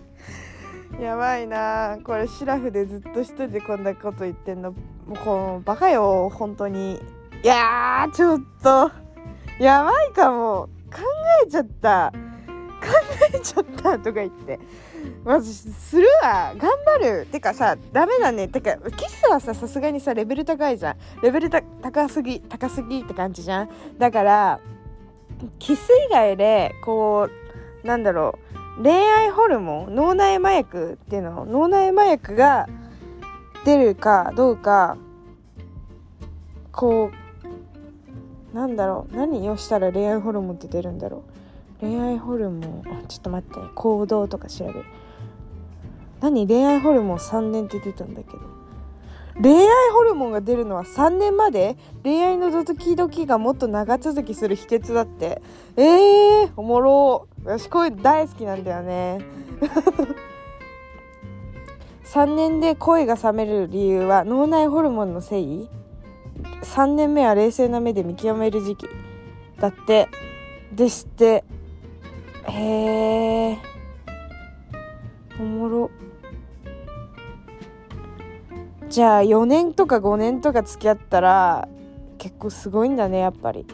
[0.99, 1.01] い。
[1.01, 1.97] やばいな。
[2.03, 4.71] これシラフでずっと一人でこんなこと言ってんの。
[4.71, 4.77] も
[5.09, 7.01] うこのバカよ本当に。
[7.43, 8.91] いやーちょっと。
[9.59, 10.69] やばいかも。
[10.91, 10.99] 考
[11.45, 12.11] えちゃった。
[12.81, 12.87] 考
[13.33, 14.59] えちゃったとか言って。
[15.23, 16.53] まずするわ。
[16.57, 17.25] 頑張る。
[17.27, 18.47] てかさダメだね。
[18.47, 20.97] てかキスはささすがにさレベル高いじゃん。
[21.23, 23.69] レベル高すぎ高すぎって感じじゃん。
[23.97, 24.59] だから
[25.57, 27.29] キス以外でこ
[27.83, 28.60] うなんだろう。
[28.77, 32.67] 恋愛ホルモン脳内麻薬っていうの脳内麻薬が
[33.65, 34.97] 出るかどうか
[36.71, 37.11] こ
[38.53, 41.23] うなんだろう何をしたら恋愛ホルモンって出るんだろ
[41.81, 41.85] う。
[41.85, 44.83] 恋愛ホルモンあちょっと待って行動とか調べる。
[46.19, 46.47] 何？
[46.47, 48.60] 恋愛ホルモン3年って出たんだけど。
[49.39, 51.77] 恋愛ホルモンが出るのは3年まで？
[52.03, 55.41] 恋愛のドキドキがもっと長続きする秘訣だって。
[55.77, 57.27] えー、おもろ。
[57.43, 59.19] 私こういう大好きなんだよね。
[62.05, 65.69] 3年で恋が冷める理由は脳内ホルモンのせい
[66.61, 68.85] ？3年目は冷静な目で見極める時期
[69.59, 70.09] だって。
[70.73, 71.45] ですって。
[72.47, 73.57] へえ
[75.39, 75.91] おもろ。
[78.91, 81.69] じゃあ4年とか5年とか付き合ったら
[82.17, 83.65] 結構すごいんだねやっぱり。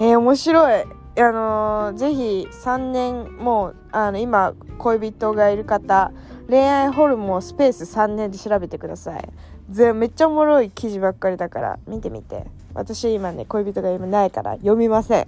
[0.00, 0.82] えー、面白い。
[0.82, 6.12] あのー、ぜひ3年もうあの今恋人がいる方
[6.46, 9.28] 恋愛ホルモンスペース3年で調べてください。
[9.70, 12.44] ぜめっちゃおもろい記事ばっかりだから見てみて。
[12.74, 15.24] 私今ね恋人が今ないから読みません。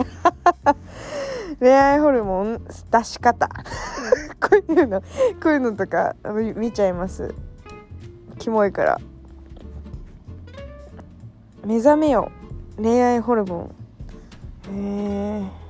[1.60, 3.48] 恋愛ホルモン出し方。
[4.40, 5.06] こういうのこ
[5.46, 6.16] ういうのとか
[6.56, 7.34] 見ちゃいます。
[8.38, 9.00] キモいから。
[11.64, 12.32] 目覚めよ。
[12.76, 13.70] 恋愛ホルモ
[14.70, 14.72] ン。
[14.72, 15.60] へえ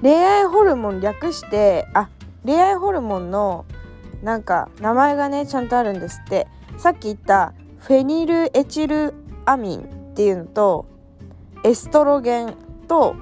[0.00, 2.08] 恋愛ホルモン略してあ
[2.44, 3.64] 恋愛ホルモンの
[4.22, 6.46] なんか名前がねちゃんとあるんですって。
[6.78, 9.14] さっき言ったフェニルエチル
[9.46, 10.86] アミンっていうのと
[11.64, 12.54] エストロゲン
[12.86, 13.16] と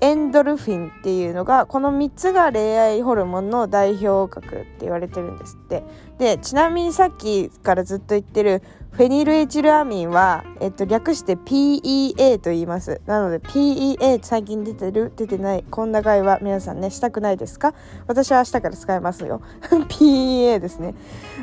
[0.00, 5.84] エンドルフィンっていうのがこの3つが恋愛ホルモンの代表格って言われてるんですって。
[6.18, 13.00] でちなみにさっきからずっと言ってるフェニルエチルアミンは、えっと、略して PEA と言います。
[13.06, 17.72] なので PEA 最近出てる出てないこんな会話皆さんねしたくないですか？
[18.06, 19.42] 私は明日から使いますよ。
[19.88, 20.94] PEA ですね。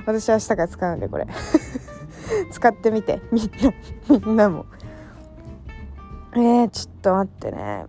[0.06, 1.28] 私は明日から使うんでこれ。
[2.52, 3.22] 使ってみて。
[3.32, 3.74] みんな
[4.10, 4.66] みんなも。
[6.34, 7.86] えー、ちょっと待ってね。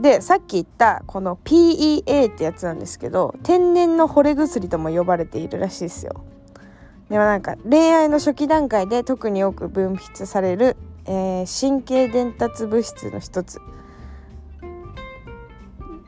[0.00, 6.24] でさっき言ったこの PEA ってやつなんですけど天然の惚れ薬とも呼ばれているらしいですよ。
[7.10, 10.76] でもなんか恋愛の初期段階で特に多く分泌される、
[11.06, 13.60] えー、神経伝達物質の一つ。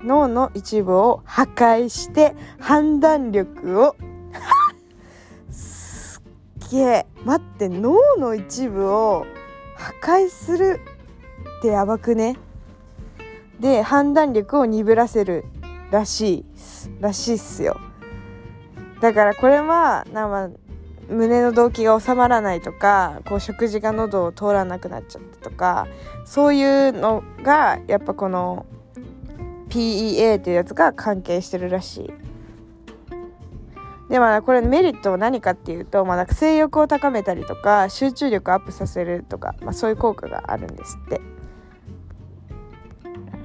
[0.03, 3.97] 脳の一部を破壊して判断力を
[5.51, 6.23] す
[6.67, 7.07] っげえ。
[7.25, 9.27] 待って脳の一部を
[9.83, 10.81] 破壊する
[11.59, 12.37] ってやばくね？
[13.59, 15.45] で判断力を鈍らせる
[15.91, 16.45] らしい
[17.01, 17.81] らしいっすよ
[19.01, 20.57] だからこれはなん
[21.09, 25.87] 胸の動悸が収まらないとかこう食事が喉を通らなくなっちゃったとか
[26.25, 28.67] そういうのがやっぱこの
[29.69, 32.11] PEA っていうやつが関係してるらしい。
[34.13, 41.21] でまあこれメリットは何かっていうと、まあ、性欲を高めたりとか集中力アップさせるとか、まあ、そういう効果があるんですって。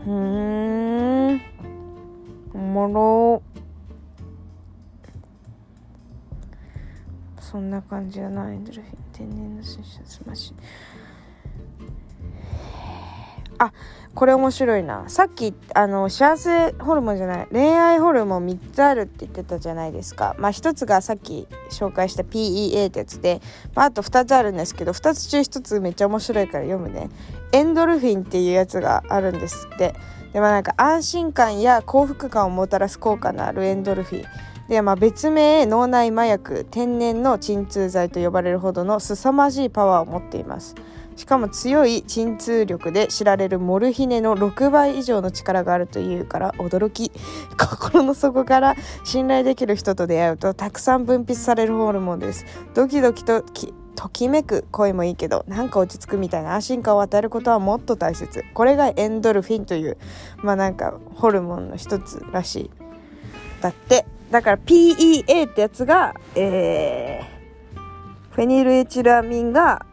[0.06, 1.42] うーん。
[2.54, 3.42] おもろ。
[7.40, 10.56] そんな感じだなエンドルフィン天然の水素スマッシュ
[13.60, 13.72] あ
[14.14, 15.06] これ面白いな。
[15.10, 17.48] さっきあの幸せホルモンじゃない。
[17.52, 20.36] 恋愛ホルモン3つあるって言ってたじゃないですか。
[20.40, 23.42] まあ1つがさっき紹介した PEA ってやつで、
[23.76, 27.10] まあ、あと2つあるんですけど2つ中1つめっちゃ面白いから読むね。
[27.52, 29.94] エンドルフィンっていうやつがあるんですって。
[30.34, 34.26] でまあなんか安心感や幸福感をもたらす効果のあるエンドルフィン。
[34.68, 40.76] で、まあ、別名脳内麻薬天然の鎮痛剤と呼ばれるほどの凄まじいパワーを持っています。
[41.18, 47.12] しかも強い鎮痛力で知られるモルヒネの6倍以上の力があるというから驚き。
[47.58, 52.46] 心の底から信頼できる人と出会うとたくさん分泌されるホルモンです。
[52.76, 53.44] ドキドキと
[53.96, 58.46] ときめく声もいいけどなんか落ち着くみたいな安心感を与えることはもっと大切。
[58.54, 59.98] これがエンドルフィンという
[60.44, 62.72] まあなんかホルモンの一つらしい。
[63.60, 69.84] だってだから PEA ってやつがえー、フェニルエチルアミンが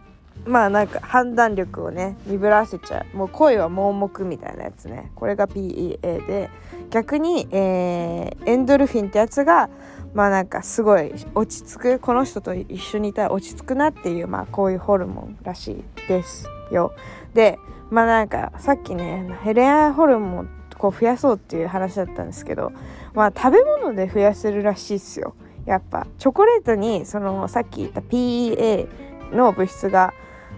[0.46, 5.10] まあなんか判断力をね鈍らせちゃうもう恋は盲目みたいなやつね。
[5.14, 6.50] これが PEA で。
[6.90, 9.68] 逆に、えー、エンドルフィンってやつが
[10.12, 11.98] まあなんかすごい落ち着く。
[11.98, 16.92] この人と一緒にいたら落ち着くなっていうまあこういうホルモンらしいですよ。
[17.32, 17.58] で
[17.90, 22.72] まあなんかさっきねヘレアホルモンこう増やそうっていう話だったんですけど
[23.14, 25.34] まあ食べ物で増やせるらしいっすよ。
[25.66, 28.86] やっぱチョコレートにそのさっき言った PEA
[29.32, 30.12] の物質が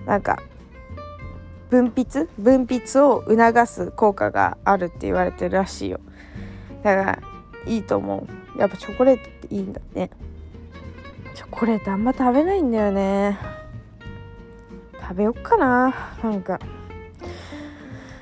[0.07, 0.39] なんか
[1.69, 2.29] 分泌？
[2.39, 6.01] 分泌を促す効果があるって言われてるらしいよ。
[6.83, 7.19] だから
[7.67, 8.27] いいと思
[8.57, 8.59] う。
[8.59, 10.11] やっぱチョコレートっていいんだね。
[11.35, 13.37] チョコレートあんま食べないんだよね。
[15.01, 16.61] 食べよっかななんか。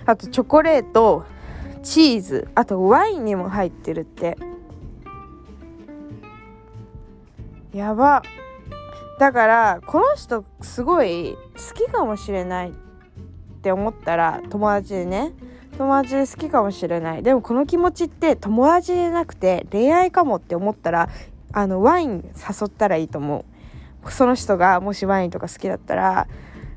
[0.06, 1.24] あとチョコレート
[1.82, 4.38] チーズあとワインにも入ってるって。
[7.74, 8.22] やば。
[9.18, 12.72] だからこの人すごい好きかもしれないっ
[13.62, 15.32] て思ったら友達でね
[15.78, 17.22] 友達で好きかもしれない。
[17.22, 21.08] でもこの気持ちって友達でなくて恋愛かもって思ったら
[21.52, 23.44] あのワイン誘ったらいいと思
[24.04, 24.12] う。
[24.12, 26.28] その人がもしワインとか好きだったら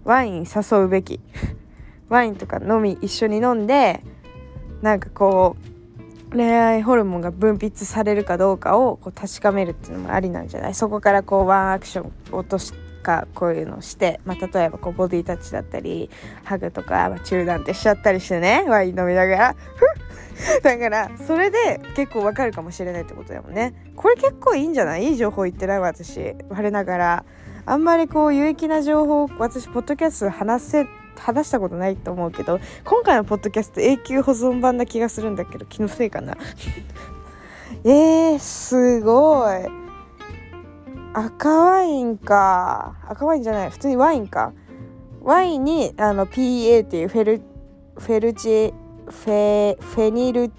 [0.04, 1.20] ワイン誘うべき。
[2.10, 4.02] ワインとか飲み一緒に飲んで
[4.82, 5.77] なんかこう
[6.34, 10.74] 恋愛ホルモンが分泌されるかどうかをこう確かめるっていうのもありなんじゃない？
[10.74, 12.74] そこからこうワンアクション落とし
[13.04, 16.10] かこういうのをして、まあ、例えばこうボディタッチだったり
[16.44, 19.56] ハグとか、まあ、中断ってしちゃったりしてねワイン飲みながら。
[20.62, 23.74] だからそれで結構わかるかもしれないってことだもんね。
[23.96, 25.06] これ結構いいんじゃない？
[25.06, 26.36] いい情報言ってない私。
[26.50, 27.26] 我ながら。
[27.70, 30.88] あんまりこう有益な情報私ポッドキャスト話せ
[31.20, 36.38] 話したことないと思うけど今回のポッドキャスト永久保存版な気がするんだけど気のせいかな？
[37.84, 39.88] えー、すごい。
[41.14, 42.96] 赤ワインか。
[43.08, 44.54] 赤ワインじゃない普通にワインか。
[45.22, 47.42] ワインにあの PA っていうフェル
[47.98, 48.74] フェルチ
[49.08, 50.52] フェフェニル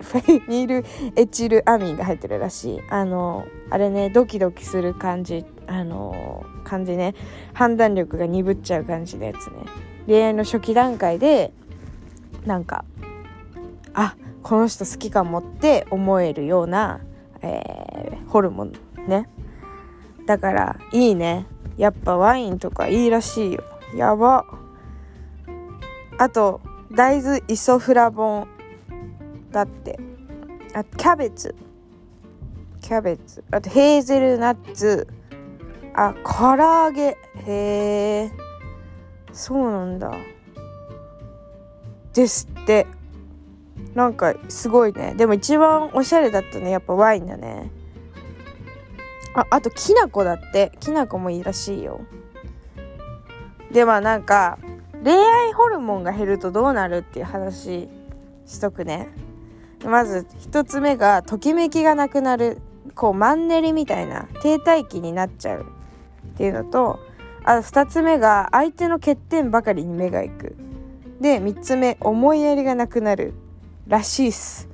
[0.00, 0.84] フェニル
[1.16, 2.80] エチルアミンが入ってるらしい。
[2.90, 7.14] あのあれねドキドキする感じあの感じね。
[7.54, 9.89] 判断力が鈍っちゃう感じのやつね。
[10.10, 11.52] 恋愛の初期段階で
[12.44, 12.84] なんか
[13.94, 16.98] あこの人好きかもって思えるような、
[17.42, 18.72] えー、ホルモン
[19.06, 19.28] ね。
[20.26, 21.46] だからいいね。
[21.76, 23.62] やっぱワインとかいいらしいよ。
[23.94, 24.44] やば。
[26.18, 28.48] あと大豆イソフラボン
[29.52, 30.00] だって。
[30.74, 31.54] あとキャベツ。
[32.80, 33.44] キャベツ。
[33.52, 35.06] あとヘーゼルナッツ。
[35.94, 37.16] あ唐揚げ。
[37.46, 38.49] へえ
[39.32, 40.12] そうなんだ。
[42.12, 42.86] ですって。
[43.94, 45.14] なんかすごいね。
[45.16, 47.70] でも一番おしゃれだったねやっぱワインだね。
[49.34, 50.72] ああときな粉だって。
[50.80, 52.00] きな粉もいいらしいよ。
[53.72, 54.58] でまあなんか
[55.02, 57.88] 恋愛ホルモンが減るとどうなるっていう話
[58.46, 59.08] しとくね。
[59.84, 62.58] まず1つ目がときめきがなくなる
[62.94, 67.00] こうマンネリみたいな停滞期になっちゃうっていうのと
[67.44, 70.56] あ2つ目が相手の欠点ばかりに目がいく。
[71.20, 73.34] で3つ目思いやりがなくなる。
[73.86, 74.68] らしいっす。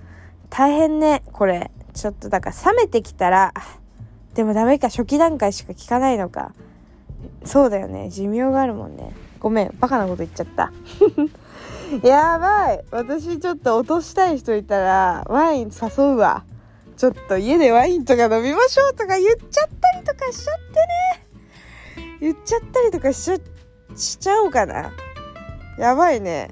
[0.51, 1.71] 大変ねこれ。
[1.95, 3.55] ちょっとだから冷めてきたら
[4.35, 4.91] でもダメか。
[4.91, 6.53] 初期段階しか聞かないのか。
[7.45, 8.11] そうだよね。
[8.11, 9.13] 寿命があるもんね。
[9.41, 9.75] ごめん。
[9.81, 10.73] バカなこと言っちゃった。
[12.07, 12.85] やばい。
[12.91, 16.45] 私ちょっと落としたい人いたらワイン誘うわ。
[16.97, 21.26] ちょっと家でワインとか飲みましょうとか言っちゃったりとかしちゃってね。
[22.21, 23.43] 言っちゃったりとかしち
[23.97, 24.93] しちゃおうかな？
[25.79, 26.51] やばいね。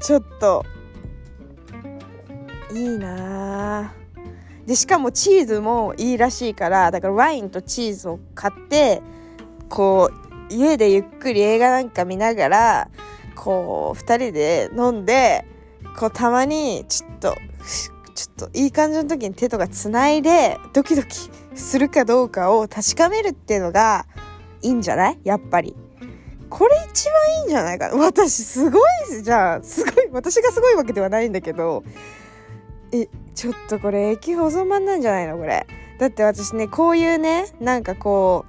[0.00, 0.64] ちょっと。
[2.72, 3.94] いいな
[4.66, 9.00] でしかもチーズもいいらしいからだからワインとチーズを買って
[9.68, 10.10] こ
[10.50, 12.90] う家でゆっくり映画なんか見ながら
[13.36, 15.44] こう2人で飲んで
[15.96, 17.36] こうたまにちょっと
[18.14, 24.06] ちょっといい感じの時に手とかつないでドキドキするかどうかを確かめるっていうのが
[24.68, 25.18] いんじゃない？
[25.24, 25.76] やっぱり。
[26.50, 31.82] これ一番いいんじゃないか私すごいじゃんすごい私がすごいわけではないんだけど。
[32.92, 35.36] えちょっとこれ駅保存版なんじゃないの？
[35.36, 35.66] これ。
[35.98, 38.44] だって私ねこういうねなんかこ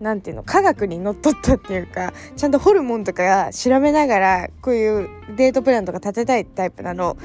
[0.00, 0.42] うなんていうの？
[0.42, 7.18] 科学にのっとったっていうかちゃんとホルモンとか調べながらこういうデートプランとか立てたいタイプなの。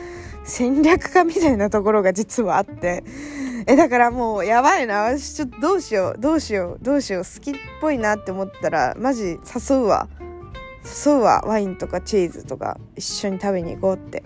[0.45, 3.03] 戦略家みたいなところが実はあって。
[3.67, 5.01] えだからもうやばいな。
[5.01, 6.21] 私ちょっとどうしよう。
[6.21, 6.83] どうしよう。
[6.83, 7.23] どうしよう。
[7.23, 10.07] 好きっぽいなって思ったらマジ誘うわ。
[11.05, 11.41] 誘うわ。
[11.45, 14.23] ワインとかチーズとか一緒に食べに行こうって。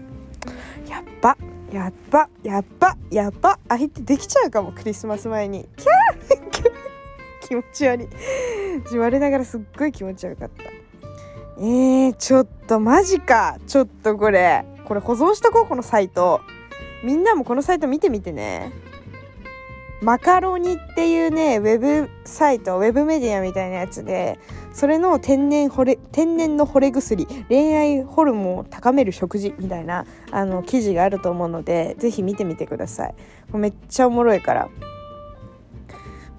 [0.89, 1.37] やっば。
[1.71, 2.29] やっば。
[2.43, 2.97] やっば。
[3.09, 3.57] やっば。
[3.69, 4.73] 相手できちゃうかも。
[4.73, 5.69] クリスマス前に。
[5.77, 6.49] キャー。
[7.47, 8.07] 気持ち悪い。
[8.91, 10.63] 言われながらすっごい気持ち悪かった。
[11.61, 13.57] えー、ちょっとマジか。
[13.67, 14.65] ちょっとこれ。
[14.89, 16.41] これ保存しとこうこのサイト。
[17.03, 18.73] みんなもこのサイト見てみてね。
[20.01, 24.39] マカロニっていうねウェブサイトウェブメディアみたいなやつで
[24.71, 33.15] それの天然惚れ天然の惚れ薬恋愛ホルモンを高める食事みたいなあの記事があると思うのでぜひ見てみてください。
[33.53, 34.69] めっちゃおもろいから。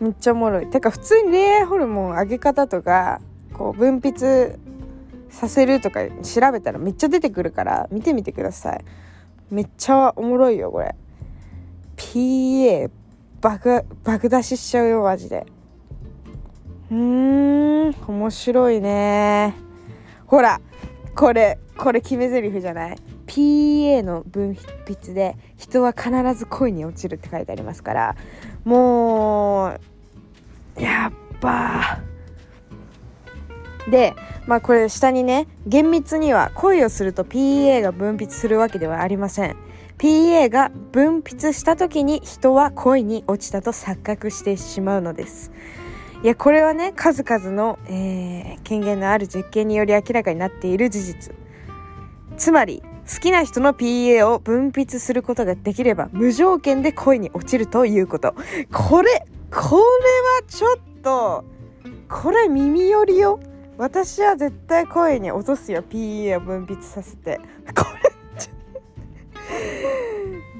[0.01, 0.67] めっちゃおもろい。
[0.71, 3.21] てか普通に恋愛ホルモン上げ方とか
[3.53, 4.59] こう分泌
[5.31, 8.85] させるとか調べたらめっちゃ出てくるから見てみてください。
[9.51, 10.95] めっちゃおもろいよこれ。
[11.97, 12.91] PA
[13.41, 15.47] 爆爆出ししちゃうよマジで。
[16.91, 19.55] うーん面白いね。
[20.27, 20.61] ほら
[21.15, 24.57] これこれ決め台詞じゃない？PA の分
[24.87, 28.17] 泌で人は必ず恋に落ちるって書いてありますから
[28.65, 32.01] もうやっぱ
[33.89, 34.15] で
[34.47, 39.57] まあこれ下にね厳密には恋をすると PEA が分泌するわけではありません。
[39.99, 45.53] PEA が分泌した時に人は恋に落ちたと錯覚してしまうのです。
[46.23, 51.35] いやこれはね数々の、えー、権限のある実験により明らかになっている事実。
[52.37, 58.35] つまり好きな人の PA を分泌することができれば無条件で恋に落ちるということ。
[58.73, 61.45] これこれはちょっと
[62.09, 63.41] これ耳寄りよ。
[63.81, 67.41] 私は絶対声に落とすよ PA を分泌させて。
[67.75, 68.11] これ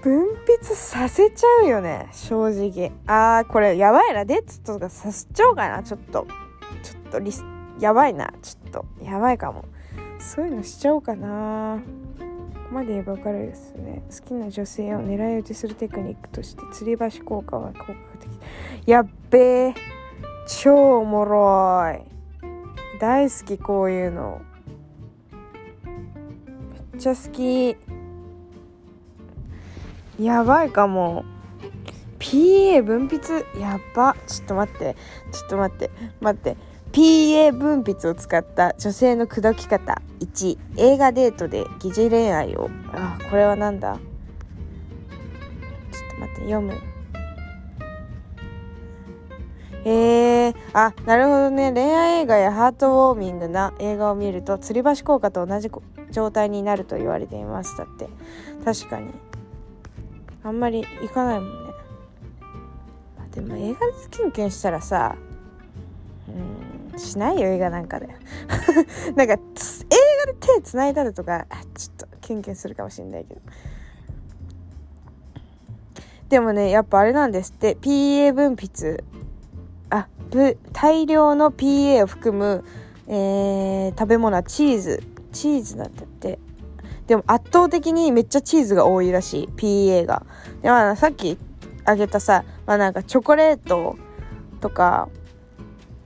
[0.01, 2.93] 分泌させちゃうよね正直。
[3.07, 6.27] あーこれやばいなデッツとかさせちゃおうかなちょっと。
[6.83, 7.45] ちょっとリス
[7.79, 8.87] やばいなちょっと。
[9.03, 9.67] やばいかも。
[10.19, 11.79] そういうのしちゃおうかな。
[12.19, 12.25] こ
[12.71, 14.03] こまで言えば分かるですね。
[14.09, 18.31] 好きな女性を狙い撃ちするテクニックとして吊り橋効果は効果的。
[18.87, 19.75] やっべえ
[20.47, 22.10] 超おもろい。
[23.01, 24.43] 大好きこういうの。
[26.93, 27.77] めっちゃ好き。
[30.23, 31.25] やばいかも。
[32.19, 33.59] PA 分泌？
[33.59, 34.15] やば。
[34.27, 34.97] ちょっと待って。
[35.33, 35.91] ちょっと待って。
[36.21, 36.59] 待って。
[36.93, 40.03] PA 分泌を使った女性の口説き方。
[40.21, 42.69] 1映画デートで疑似恋愛を。
[42.93, 43.97] あこれはなんだ？
[43.97, 44.03] ちょっ
[46.17, 46.43] と待って。
[46.43, 46.75] 読む。
[49.85, 51.73] えー、あなるほどね。
[51.73, 55.71] 恋愛映画やハートウォーミングな映画を見ると吊り橋効果と同じ
[56.11, 57.77] 状態になると言われています。
[57.79, 58.09] だって。
[58.65, 59.11] 確かに。
[60.43, 61.71] あんまり行かないもんね。
[63.33, 65.15] でも映画でキュンキュンしたらさ
[66.29, 68.09] うんしないよ映画なんかで。
[69.17, 73.41] なんか映画で手つないだりとかちょっとキュンキュンするかもしれないけど。
[76.29, 77.77] でもねやっぱあれなんですって。
[77.77, 79.03] PA 分泌。
[79.91, 80.07] あ
[80.73, 82.65] 大量の PA を含む、
[83.09, 85.03] えー、食べ物はチーズ。
[85.33, 86.39] チーズなんだって。
[87.07, 90.25] でも圧倒的にめっちゃチーズが多いらしい PA が。
[90.63, 91.39] でまあさっき
[91.85, 93.97] あげたさまあなんかチョコレート
[94.61, 95.09] とか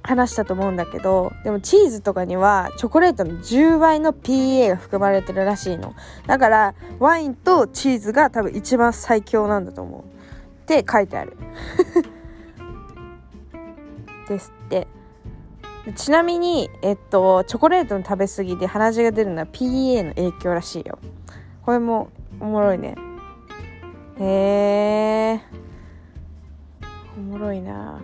[0.03, 5.95] 話したと思うんだけどでもチーズとかにはチョコレートの10倍の PA が含まれてるらしいの。
[6.26, 10.01] だからワインとチーズが多分一番最強なんだと思う。
[10.01, 11.37] って書いてある。
[14.29, 14.87] ですって。
[15.97, 20.99] ちなみにえっとチョコレートの食べ過ぎで鼻血が出るのは PEA の影響らしいよ。
[21.62, 22.09] これも
[22.41, 22.95] おもろいね。
[24.18, 25.41] へえ
[27.18, 28.01] おもろいな。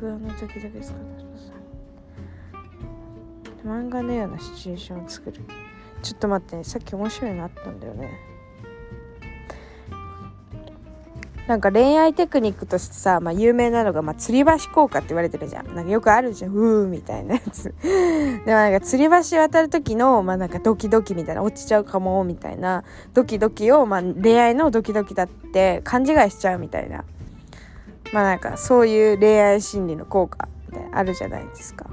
[0.00, 0.98] 不安な時だけですか
[3.64, 5.40] 漫画のようなシチュエーションを作る。
[6.02, 8.31] ちょっと待って、ね、さっき面白いのあったんだよね。
[11.46, 15.74] なんか恋愛テクニックとしてさ、まあ、有名なのが、まあ、吊り橋効果って言われてるじゃん。
[15.74, 16.52] なんかよくあるじゃん。
[16.52, 17.74] うーみたいなやつ。
[17.82, 27.04] でもなんか吊り橋渡る時の、まあなんかドキドキみたいな、落ちちゃうかも、みたいな、ドキドキを、まあ恋愛のドキドキだって勘違いしちゃうみたいな。
[28.12, 31.86] まあなんかそういう恋愛心理の効果みたいなあるじゃないですか。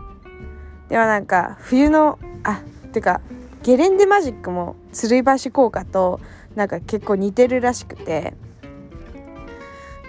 [0.89, 3.21] ではなんか冬の、あ、ってか、
[3.63, 6.19] ゲレンデマジックも吊り橋効果と
[6.55, 8.35] なんか結構似てるらしくて、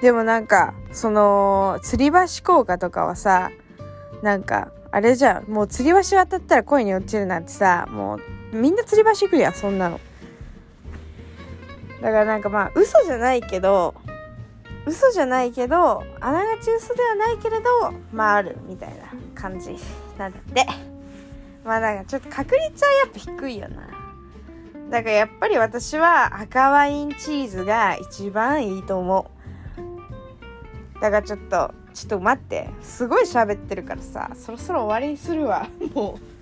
[0.01, 3.51] でもなんかその吊り橋効果とかはさ
[4.23, 5.45] なんかあれじゃん。
[5.45, 8.17] もう吊り橋渡ったら恋に落ちるなんてさも
[8.53, 10.01] うみんな吊り橋行くやんそんなの。
[12.01, 13.95] だからなんかまあ嘘じゃないけど
[14.87, 17.69] 嘘じゃないけどあながち嘘ではないけれど
[18.13, 19.77] まああるみたいな感じ
[20.19, 20.67] なんだって。
[21.63, 23.87] まあだかちょっと確率はやっぱ低いよな。
[24.91, 29.40] だからやっぱり私は赤ワインチーズが一番いいと思う。
[31.01, 36.40] だからちょっとちょっと待ってすごい喋ってるからさそろそろ終わりにするわもう。